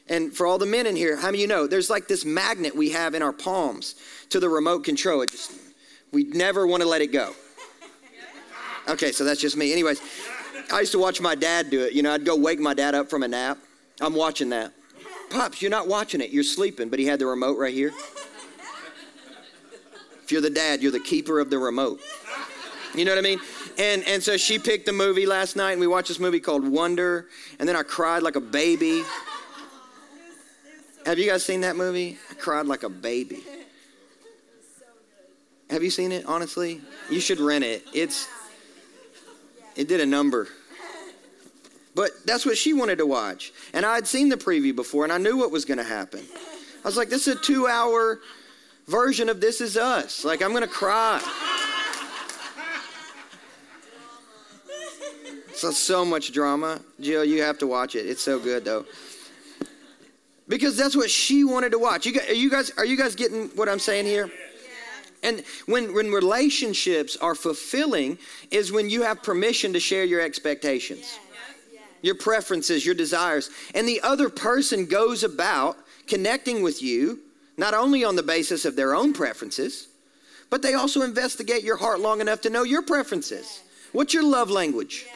[0.08, 2.74] And for all the men in here, how many you know there's like this magnet
[2.74, 3.94] we have in our palms
[4.30, 5.20] to the remote control?
[5.20, 5.52] It just,
[6.12, 7.34] we never want to let it go.
[8.88, 9.72] Okay, so that's just me.
[9.72, 10.00] Anyways,
[10.72, 11.92] I used to watch my dad do it.
[11.92, 13.58] You know, I'd go wake my dad up from a nap.
[14.00, 14.72] I'm watching that.
[15.30, 16.30] Pops, you're not watching it.
[16.30, 16.88] You're sleeping.
[16.88, 17.92] But he had the remote right here.
[20.22, 22.00] If you're the dad, you're the keeper of the remote.
[22.94, 23.40] You know what I mean?
[23.78, 26.66] And and so she picked the movie last night, and we watched this movie called
[26.66, 27.26] Wonder.
[27.58, 29.02] And then I cried like a baby.
[31.06, 32.18] Have you guys seen that movie?
[32.30, 33.42] I cried like a baby.
[35.70, 36.24] Have you seen it?
[36.26, 36.80] Honestly,
[37.10, 37.84] you should rent it.
[37.92, 38.26] It's
[39.78, 40.48] it did a number.
[41.94, 43.52] But that's what she wanted to watch.
[43.72, 46.20] And I had seen the preview before and I knew what was going to happen.
[46.84, 48.20] I was like, this is a two hour
[48.86, 50.24] version of This Is Us.
[50.24, 51.20] Like, I'm going to cry.
[55.54, 56.80] So, so much drama.
[57.00, 58.06] Jill, you have to watch it.
[58.06, 58.84] It's so good, though.
[60.46, 62.06] Because that's what she wanted to watch.
[62.06, 64.30] You guys, are you guys, are you guys getting what I'm saying here?
[65.22, 68.18] And when, when relationships are fulfilling,
[68.50, 71.18] is when you have permission to share your expectations,
[72.02, 73.50] your preferences, your desires.
[73.74, 77.18] And the other person goes about connecting with you,
[77.56, 79.88] not only on the basis of their own preferences,
[80.50, 83.62] but they also investigate your heart long enough to know your preferences.
[83.92, 85.06] What's your love language?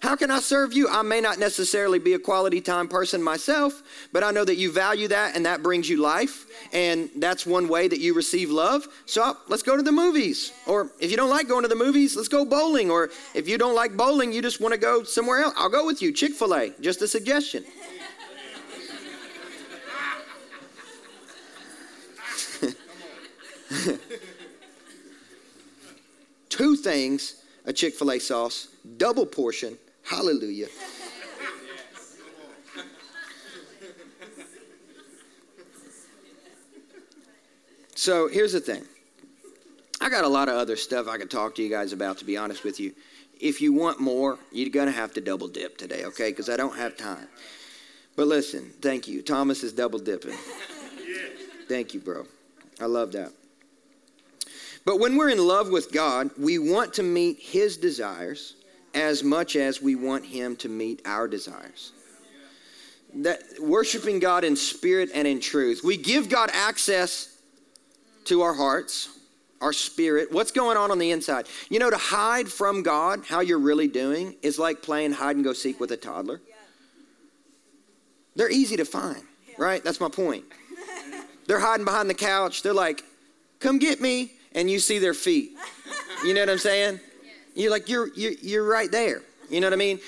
[0.00, 0.88] How can I serve you?
[0.88, 3.82] I may not necessarily be a quality time person myself,
[4.12, 6.44] but I know that you value that and that brings you life.
[6.72, 8.86] And that's one way that you receive love.
[9.06, 10.52] So let's go to the movies.
[10.66, 12.90] Or if you don't like going to the movies, let's go bowling.
[12.90, 15.86] Or if you don't like bowling, you just want to go somewhere else, I'll go
[15.86, 16.12] with you.
[16.12, 17.64] Chick fil A, just a suggestion.
[26.50, 28.68] Two things a Chick fil A sauce,
[28.98, 30.68] double portion Hallelujah.
[37.94, 38.84] so here's the thing.
[40.00, 42.24] I got a lot of other stuff I could talk to you guys about, to
[42.24, 42.92] be honest with you.
[43.40, 46.30] If you want more, you're going to have to double dip today, okay?
[46.30, 47.26] Because I don't have time.
[48.14, 49.22] But listen, thank you.
[49.22, 50.36] Thomas is double dipping.
[51.68, 52.26] Thank you, bro.
[52.80, 53.32] I love that.
[54.84, 58.54] But when we're in love with God, we want to meet His desires
[58.96, 61.92] as much as we want Him to meet our desires.
[63.14, 65.82] That worshiping God in spirit and in truth.
[65.84, 67.38] We give God access
[68.24, 69.10] to our hearts,
[69.60, 70.32] our spirit.
[70.32, 71.46] What's going on on the inside?
[71.70, 75.44] You know, to hide from God how you're really doing is like playing hide and
[75.44, 76.40] go seek with a toddler.
[78.34, 79.22] They're easy to find,
[79.56, 79.82] right?
[79.84, 80.44] That's my point.
[81.46, 82.62] They're hiding behind the couch.
[82.62, 83.02] They're like,
[83.60, 84.32] come get me.
[84.52, 85.52] And you see their feet.
[86.24, 87.00] You know what I'm saying?
[87.56, 89.22] You're like, you're, you're, you're right there.
[89.50, 89.98] You know what I mean?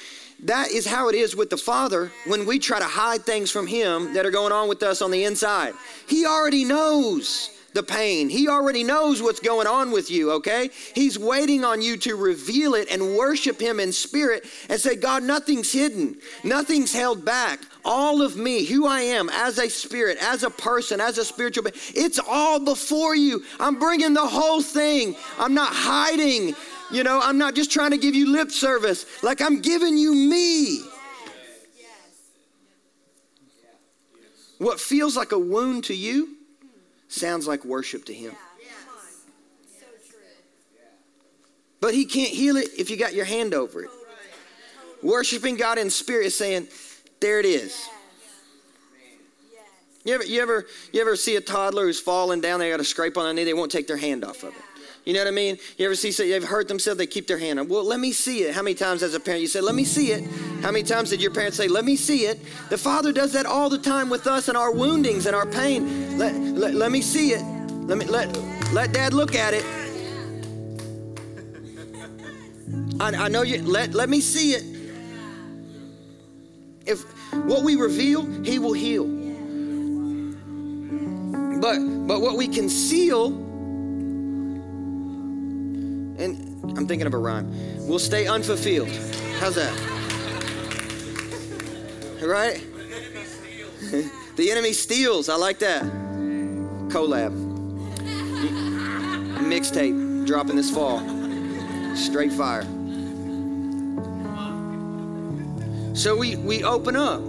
[0.45, 3.67] That is how it is with the Father when we try to hide things from
[3.67, 5.75] Him that are going on with us on the inside.
[6.07, 8.29] He already knows the pain.
[8.29, 10.71] He already knows what's going on with you, okay?
[10.95, 15.23] He's waiting on you to reveal it and worship Him in spirit and say, God,
[15.23, 17.61] nothing's hidden, nothing's held back.
[17.85, 21.65] All of me, who I am as a spirit, as a person, as a spiritual
[21.65, 23.43] being, it's all before you.
[23.59, 25.17] I'm bringing the whole thing.
[25.39, 26.55] I'm not hiding.
[26.91, 30.15] You know, I'm not just trying to give you lip service, like I'm giving you
[30.15, 30.83] me.
[34.59, 36.37] What feels like a wound to you
[37.09, 38.35] sounds like worship to him.
[41.81, 43.91] But he can't heal it if you got your hand over it.
[45.01, 46.67] Worshiping God in spirit is saying,
[47.21, 47.89] there it is.
[50.05, 52.85] You ever, you ever, you ever see a toddler who's falling down, they got a
[52.85, 54.63] scrape on their knee, they won't take their hand off of it.
[55.09, 55.57] You know what I mean?
[55.79, 57.69] You ever see, you've hurt themselves, they keep their hand up.
[57.69, 58.55] Well, let me see it.
[58.55, 60.23] How many times as a parent you said, let me see it?
[60.61, 62.39] How many times did your parents say, let me see it?
[62.69, 66.19] The Father does that all the time with us and our woundings and our pain.
[66.19, 67.43] Let, let, let me see it.
[67.87, 68.39] Let me let
[68.75, 69.65] let dad look at it.
[73.01, 74.63] I, I know you let let me see it.
[76.85, 77.01] If
[77.47, 79.07] what we reveal, he will heal.
[81.63, 83.48] But but what we conceal
[86.19, 87.51] and I'm thinking of a rhyme.
[87.87, 88.91] We'll stay unfulfilled.
[89.39, 89.73] How's that?
[92.23, 92.65] Right?
[94.37, 95.29] the enemy steals.
[95.29, 95.85] I like that.
[96.89, 97.33] Collab.
[99.39, 100.99] Mixtape dropping this fall.
[101.95, 102.65] Straight fire.
[105.95, 107.21] So we, we open up.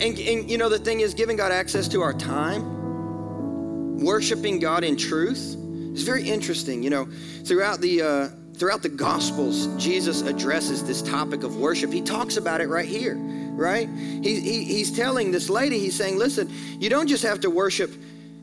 [0.00, 4.84] And, and you know, the thing is, giving God access to our time, worshiping God
[4.84, 5.56] in truth,
[5.94, 6.82] is very interesting.
[6.82, 7.08] You know,
[7.44, 11.92] throughout the, uh, throughout the Gospels, Jesus addresses this topic of worship.
[11.92, 13.88] He talks about it right here, right?
[13.88, 17.92] He, he, he's telling this lady, he's saying, listen, you don't just have to worship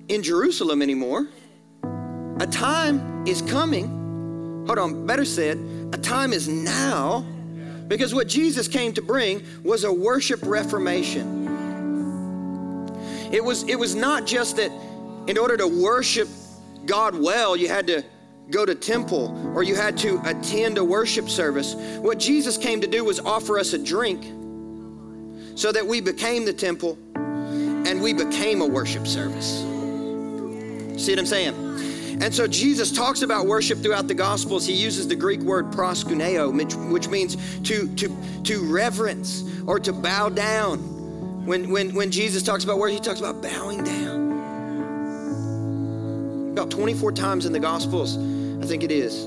[0.07, 1.27] in Jerusalem anymore.
[2.39, 4.65] A time is coming.
[4.65, 5.57] Hold on, better said,
[5.93, 7.25] a time is now
[7.87, 11.41] because what Jesus came to bring was a worship reformation.
[13.31, 14.71] It was, it was not just that
[15.27, 16.27] in order to worship
[16.85, 18.03] God well, you had to
[18.49, 21.75] go to temple or you had to attend a worship service.
[21.99, 24.23] What Jesus came to do was offer us a drink
[25.55, 29.61] so that we became the temple and we became a worship service.
[31.03, 31.71] See what I'm saying?
[32.21, 34.67] And so Jesus talks about worship throughout the Gospels.
[34.67, 39.91] He uses the Greek word proskuneo, which, which means to, to, to reverence or to
[39.91, 40.77] bow down.
[41.45, 44.20] When, when, when Jesus talks about worship, he talks about bowing down.
[46.51, 48.17] About 24 times in the Gospels,
[48.61, 49.25] I think it is.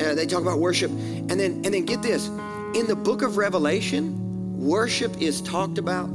[0.00, 0.90] Uh, they talk about worship.
[0.90, 2.28] And then, and then get this
[2.74, 6.08] in the book of Revelation, worship is talked about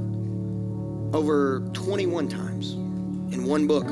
[1.13, 3.85] over 21 times in one book.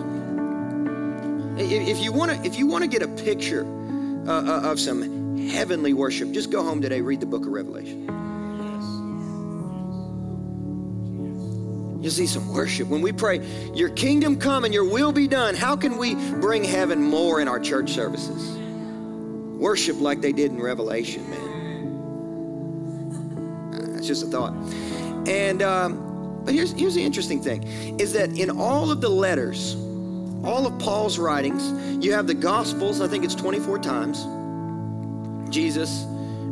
[1.58, 3.66] If you want to, if you want to get a picture
[4.28, 8.25] uh, uh, of some heavenly worship, just go home today, read the book of Revelation.
[12.06, 12.88] You'll see some worship.
[12.88, 13.44] When we pray,
[13.74, 17.48] Your kingdom come and Your will be done, how can we bring heaven more in
[17.48, 18.56] our church services?
[19.58, 21.50] Worship like they did in Revelation, man.
[23.94, 24.54] That's just a thought.
[25.28, 27.64] And, um, but here's, here's the interesting thing
[28.00, 29.74] is that in all of the letters,
[30.44, 31.72] all of Paul's writings,
[32.06, 34.28] you have the Gospels, I think it's 24 times.
[35.52, 36.06] Jesus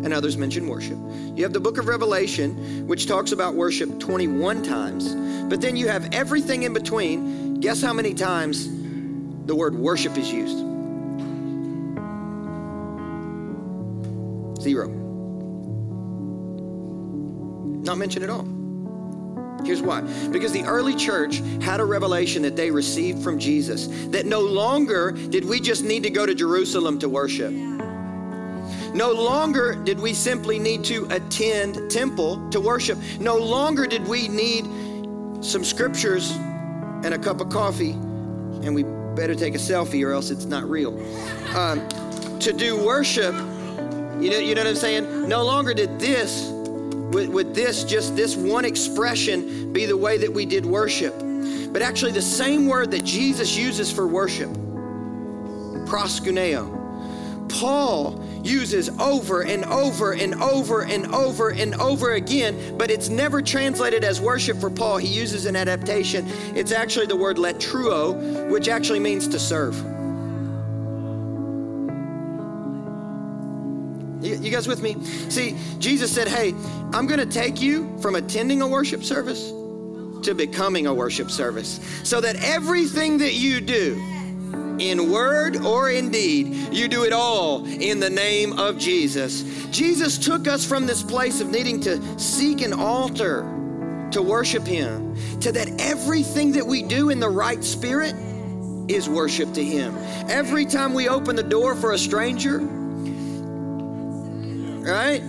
[0.04, 0.98] and others mention worship.
[1.36, 5.16] You have the book of Revelation, which talks about worship 21 times.
[5.50, 7.60] But then you have everything in between.
[7.60, 8.68] Guess how many times
[9.46, 10.58] the word worship is used?
[14.62, 14.88] Zero.
[17.84, 18.48] Not mentioned at all.
[19.66, 20.02] Here's why.
[20.32, 25.12] Because the early church had a revelation that they received from Jesus that no longer
[25.12, 27.54] did we just need to go to Jerusalem to worship.
[28.94, 33.00] No longer did we simply need to attend temple to worship.
[33.20, 34.66] No longer did we need
[35.44, 36.32] some scriptures
[37.04, 38.84] and a cup of coffee, and we
[39.16, 40.94] better take a selfie or else it's not real.
[41.56, 41.88] Um,
[42.40, 43.34] to do worship,
[44.20, 45.28] you know, you know what I'm saying?
[45.28, 46.50] No longer did this
[47.12, 51.14] with, would this, just this one expression, be the way that we did worship?
[51.72, 54.50] But actually, the same word that Jesus uses for worship,
[55.88, 56.70] proskuneo,
[57.50, 63.42] Paul uses over and over and over and over and over again, but it's never
[63.42, 64.98] translated as worship for Paul.
[64.98, 66.28] He uses an adaptation.
[66.56, 69.76] It's actually the word latreuo, which actually means to serve.
[74.24, 74.96] You, guys with me?
[75.30, 76.54] See, Jesus said, Hey,
[76.94, 79.50] I'm going to take you from attending a worship service
[80.24, 84.02] to becoming a worship service so that everything that you do,
[84.80, 89.44] in word or in deed, you do it all in the name of Jesus.
[89.68, 93.42] Jesus took us from this place of needing to seek an altar
[94.12, 98.16] to worship Him to that everything that we do in the right spirit
[98.88, 99.96] is worship to Him.
[100.30, 102.60] Every time we open the door for a stranger,
[104.84, 105.22] right?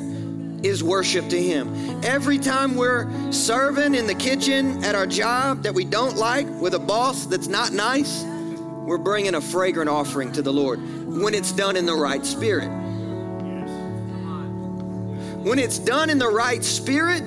[0.62, 2.03] Is worship to Him.
[2.05, 6.74] Every time we're serving in the kitchen at our job that we don't like with
[6.74, 8.24] a boss that's not nice,
[8.85, 12.68] we're bringing a fragrant offering to the Lord when it's done in the right spirit.
[15.43, 17.22] When it's done in the right spirit,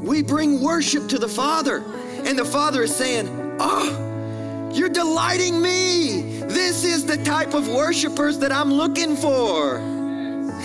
[0.00, 1.84] we bring worship to the Father.
[2.24, 6.40] And the Father is saying, Oh, you're delighting me.
[6.40, 9.80] This is the type of worshipers that I'm looking for.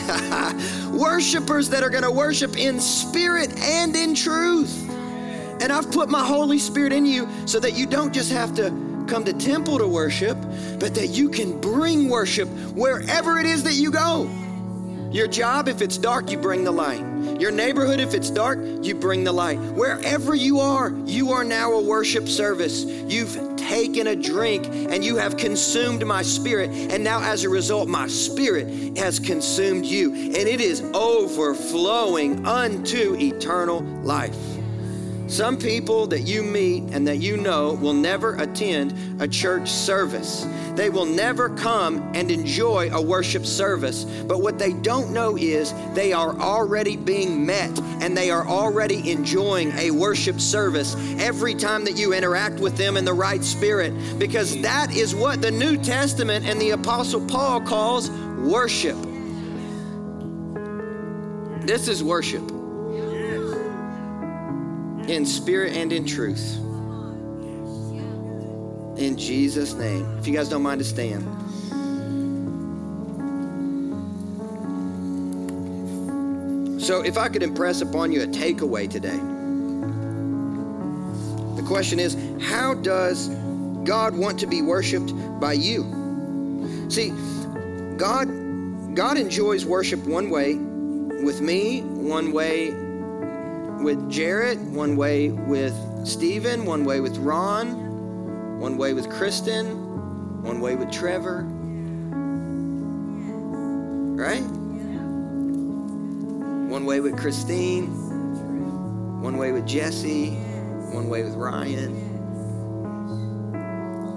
[0.92, 4.90] Worshipers that are going to worship in spirit and in truth.
[5.62, 8.89] And I've put my Holy Spirit in you so that you don't just have to
[9.10, 10.38] come to temple to worship,
[10.80, 14.30] but that you can bring worship wherever it is that you go.
[15.12, 17.03] Your job, if it's dark, you bring the light.
[17.39, 19.57] Your neighborhood, if it's dark, you bring the light.
[19.57, 22.84] Wherever you are, you are now a worship service.
[22.84, 26.70] You've taken a drink and you have consumed my spirit.
[26.91, 30.14] And now, as a result, my spirit has consumed you.
[30.14, 34.59] And it is overflowing unto eternal life.
[35.30, 40.48] Some people that you meet and that you know will never attend a church service.
[40.74, 44.06] They will never come and enjoy a worship service.
[44.06, 49.12] But what they don't know is they are already being met and they are already
[49.12, 53.94] enjoying a worship service every time that you interact with them in the right spirit.
[54.18, 58.98] Because that is what the New Testament and the Apostle Paul calls worship.
[61.68, 62.59] This is worship
[65.10, 66.57] in spirit and in truth.
[68.99, 70.05] In Jesus' name.
[70.20, 71.24] If you guys don't mind to stand.
[76.80, 79.18] So, if I could impress upon you a takeaway today,
[81.60, 83.30] the question is how does
[83.84, 86.88] God want to be worshiped by you?
[86.89, 87.10] See,
[87.97, 88.28] God,
[88.95, 92.89] God enjoys worship one way with me, one way
[93.84, 95.76] with Jarrett, one way with
[96.06, 101.46] Stephen, one way with Ron, one way with Kristen, one way with Trevor.
[104.16, 104.44] Right?
[106.70, 107.88] One way with Christine,
[109.22, 110.32] one way with Jesse,
[110.92, 111.92] one way with Ryan,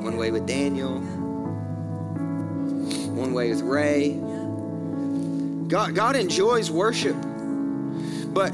[0.02, 0.98] one way with Daniel,
[3.14, 4.18] one way with Ray.
[5.68, 7.16] God, God enjoys worship.
[8.34, 8.52] But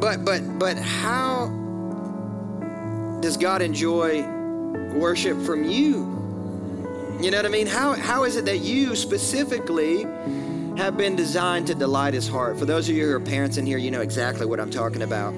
[0.00, 1.48] but but but how
[3.20, 4.22] does God enjoy
[4.94, 6.14] worship from you?
[7.20, 7.66] You know what I mean?
[7.66, 10.06] How how is it that you specifically
[10.76, 12.58] have been designed to delight his heart.
[12.58, 15.02] For those of you who are parents in here, you know exactly what I'm talking
[15.02, 15.34] about.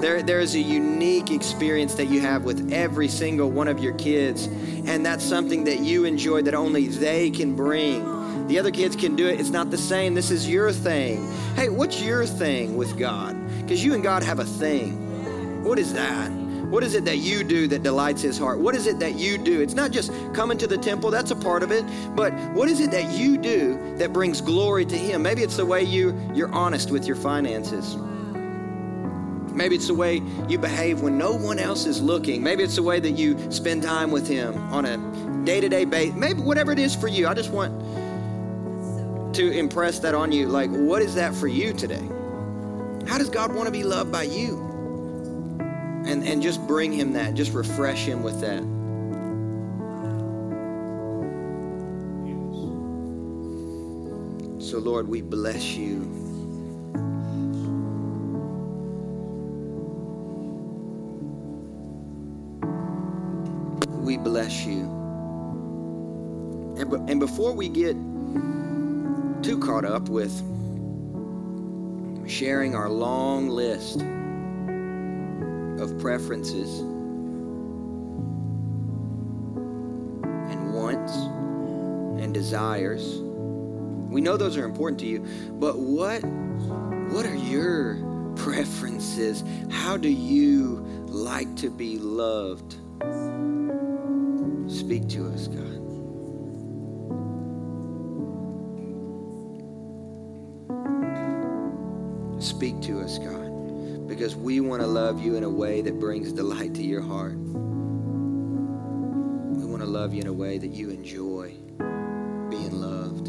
[0.00, 3.94] There, there is a unique experience that you have with every single one of your
[3.94, 4.46] kids,
[4.86, 8.48] and that's something that you enjoy that only they can bring.
[8.48, 9.38] The other kids can do it.
[9.38, 10.14] It's not the same.
[10.14, 11.30] This is your thing.
[11.54, 13.36] Hey, what's your thing with God?
[13.70, 15.62] Because you and God have a thing.
[15.62, 16.28] What is that?
[16.32, 18.58] What is it that you do that delights his heart?
[18.58, 19.60] What is it that you do?
[19.60, 21.84] It's not just coming to the temple, that's a part of it,
[22.16, 25.22] but what is it that you do that brings glory to him?
[25.22, 27.96] Maybe it's the way you you're honest with your finances.
[29.54, 32.42] Maybe it's the way you behave when no one else is looking.
[32.42, 34.96] Maybe it's the way that you spend time with him on a
[35.44, 36.16] day-to-day basis.
[36.16, 37.28] Maybe whatever it is for you.
[37.28, 37.72] I just want
[39.36, 40.48] to impress that on you.
[40.48, 42.02] Like, what is that for you today?
[43.06, 44.58] How does God want to be loved by you?
[46.06, 47.34] And, and just bring him that.
[47.34, 48.62] Just refresh him with that.
[54.62, 55.98] So, Lord, we bless you.
[64.00, 64.82] We bless you.
[66.78, 67.94] And, and before we get
[69.42, 70.32] too caught up with
[72.30, 74.02] sharing our long list
[75.82, 76.78] of preferences
[80.48, 81.12] and wants
[82.22, 83.18] and desires.
[84.10, 86.20] We know those are important to you, but what
[87.10, 87.96] what are your
[88.36, 89.42] preferences?
[89.68, 92.76] How do you like to be loved?
[94.70, 95.89] Speak to us, God.
[102.60, 103.50] Speak to us, God
[104.10, 107.36] because we want to love you in a way that brings delight to your heart.
[107.36, 107.54] We
[109.64, 111.54] want to love you in a way that you enjoy
[112.50, 113.26] being loved.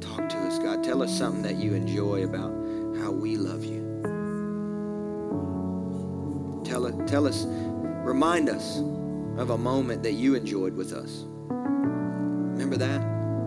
[0.00, 0.84] Talk to us, God.
[0.84, 2.52] Tell us something that you enjoy about
[2.98, 3.82] how we love you.
[6.64, 8.78] Tell, it, tell us, remind us
[9.38, 11.24] of a moment that you enjoyed with us.
[11.48, 13.00] Remember that?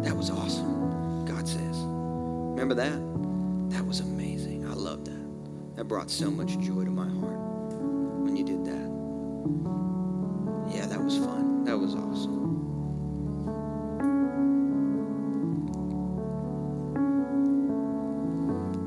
[0.04, 1.78] That was awesome, God says.
[1.80, 3.29] Remember that?
[5.90, 7.40] Brought so much joy to my heart
[8.22, 8.90] when you did that.
[10.72, 11.64] Yeah, that was fun.
[11.64, 12.48] That was awesome.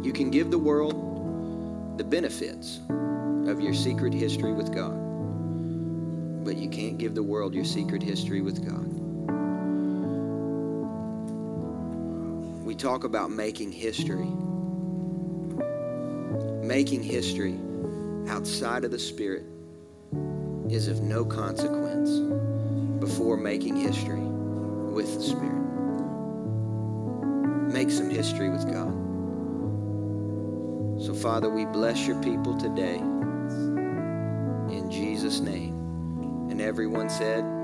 [0.05, 2.79] You can give the world the benefits
[3.49, 4.95] of your secret history with God,
[6.45, 8.87] but you can't give the world your secret history with God.
[12.65, 14.31] We talk about making history
[16.73, 17.61] making history
[18.29, 19.45] outside of the Spirit
[20.71, 22.19] is of no consequence
[22.99, 25.53] before making history with the Spirit.
[27.75, 28.91] Make some history with God.
[31.05, 32.97] So, Father, we bless your people today
[34.75, 35.75] in Jesus' name.
[36.51, 37.62] And everyone said.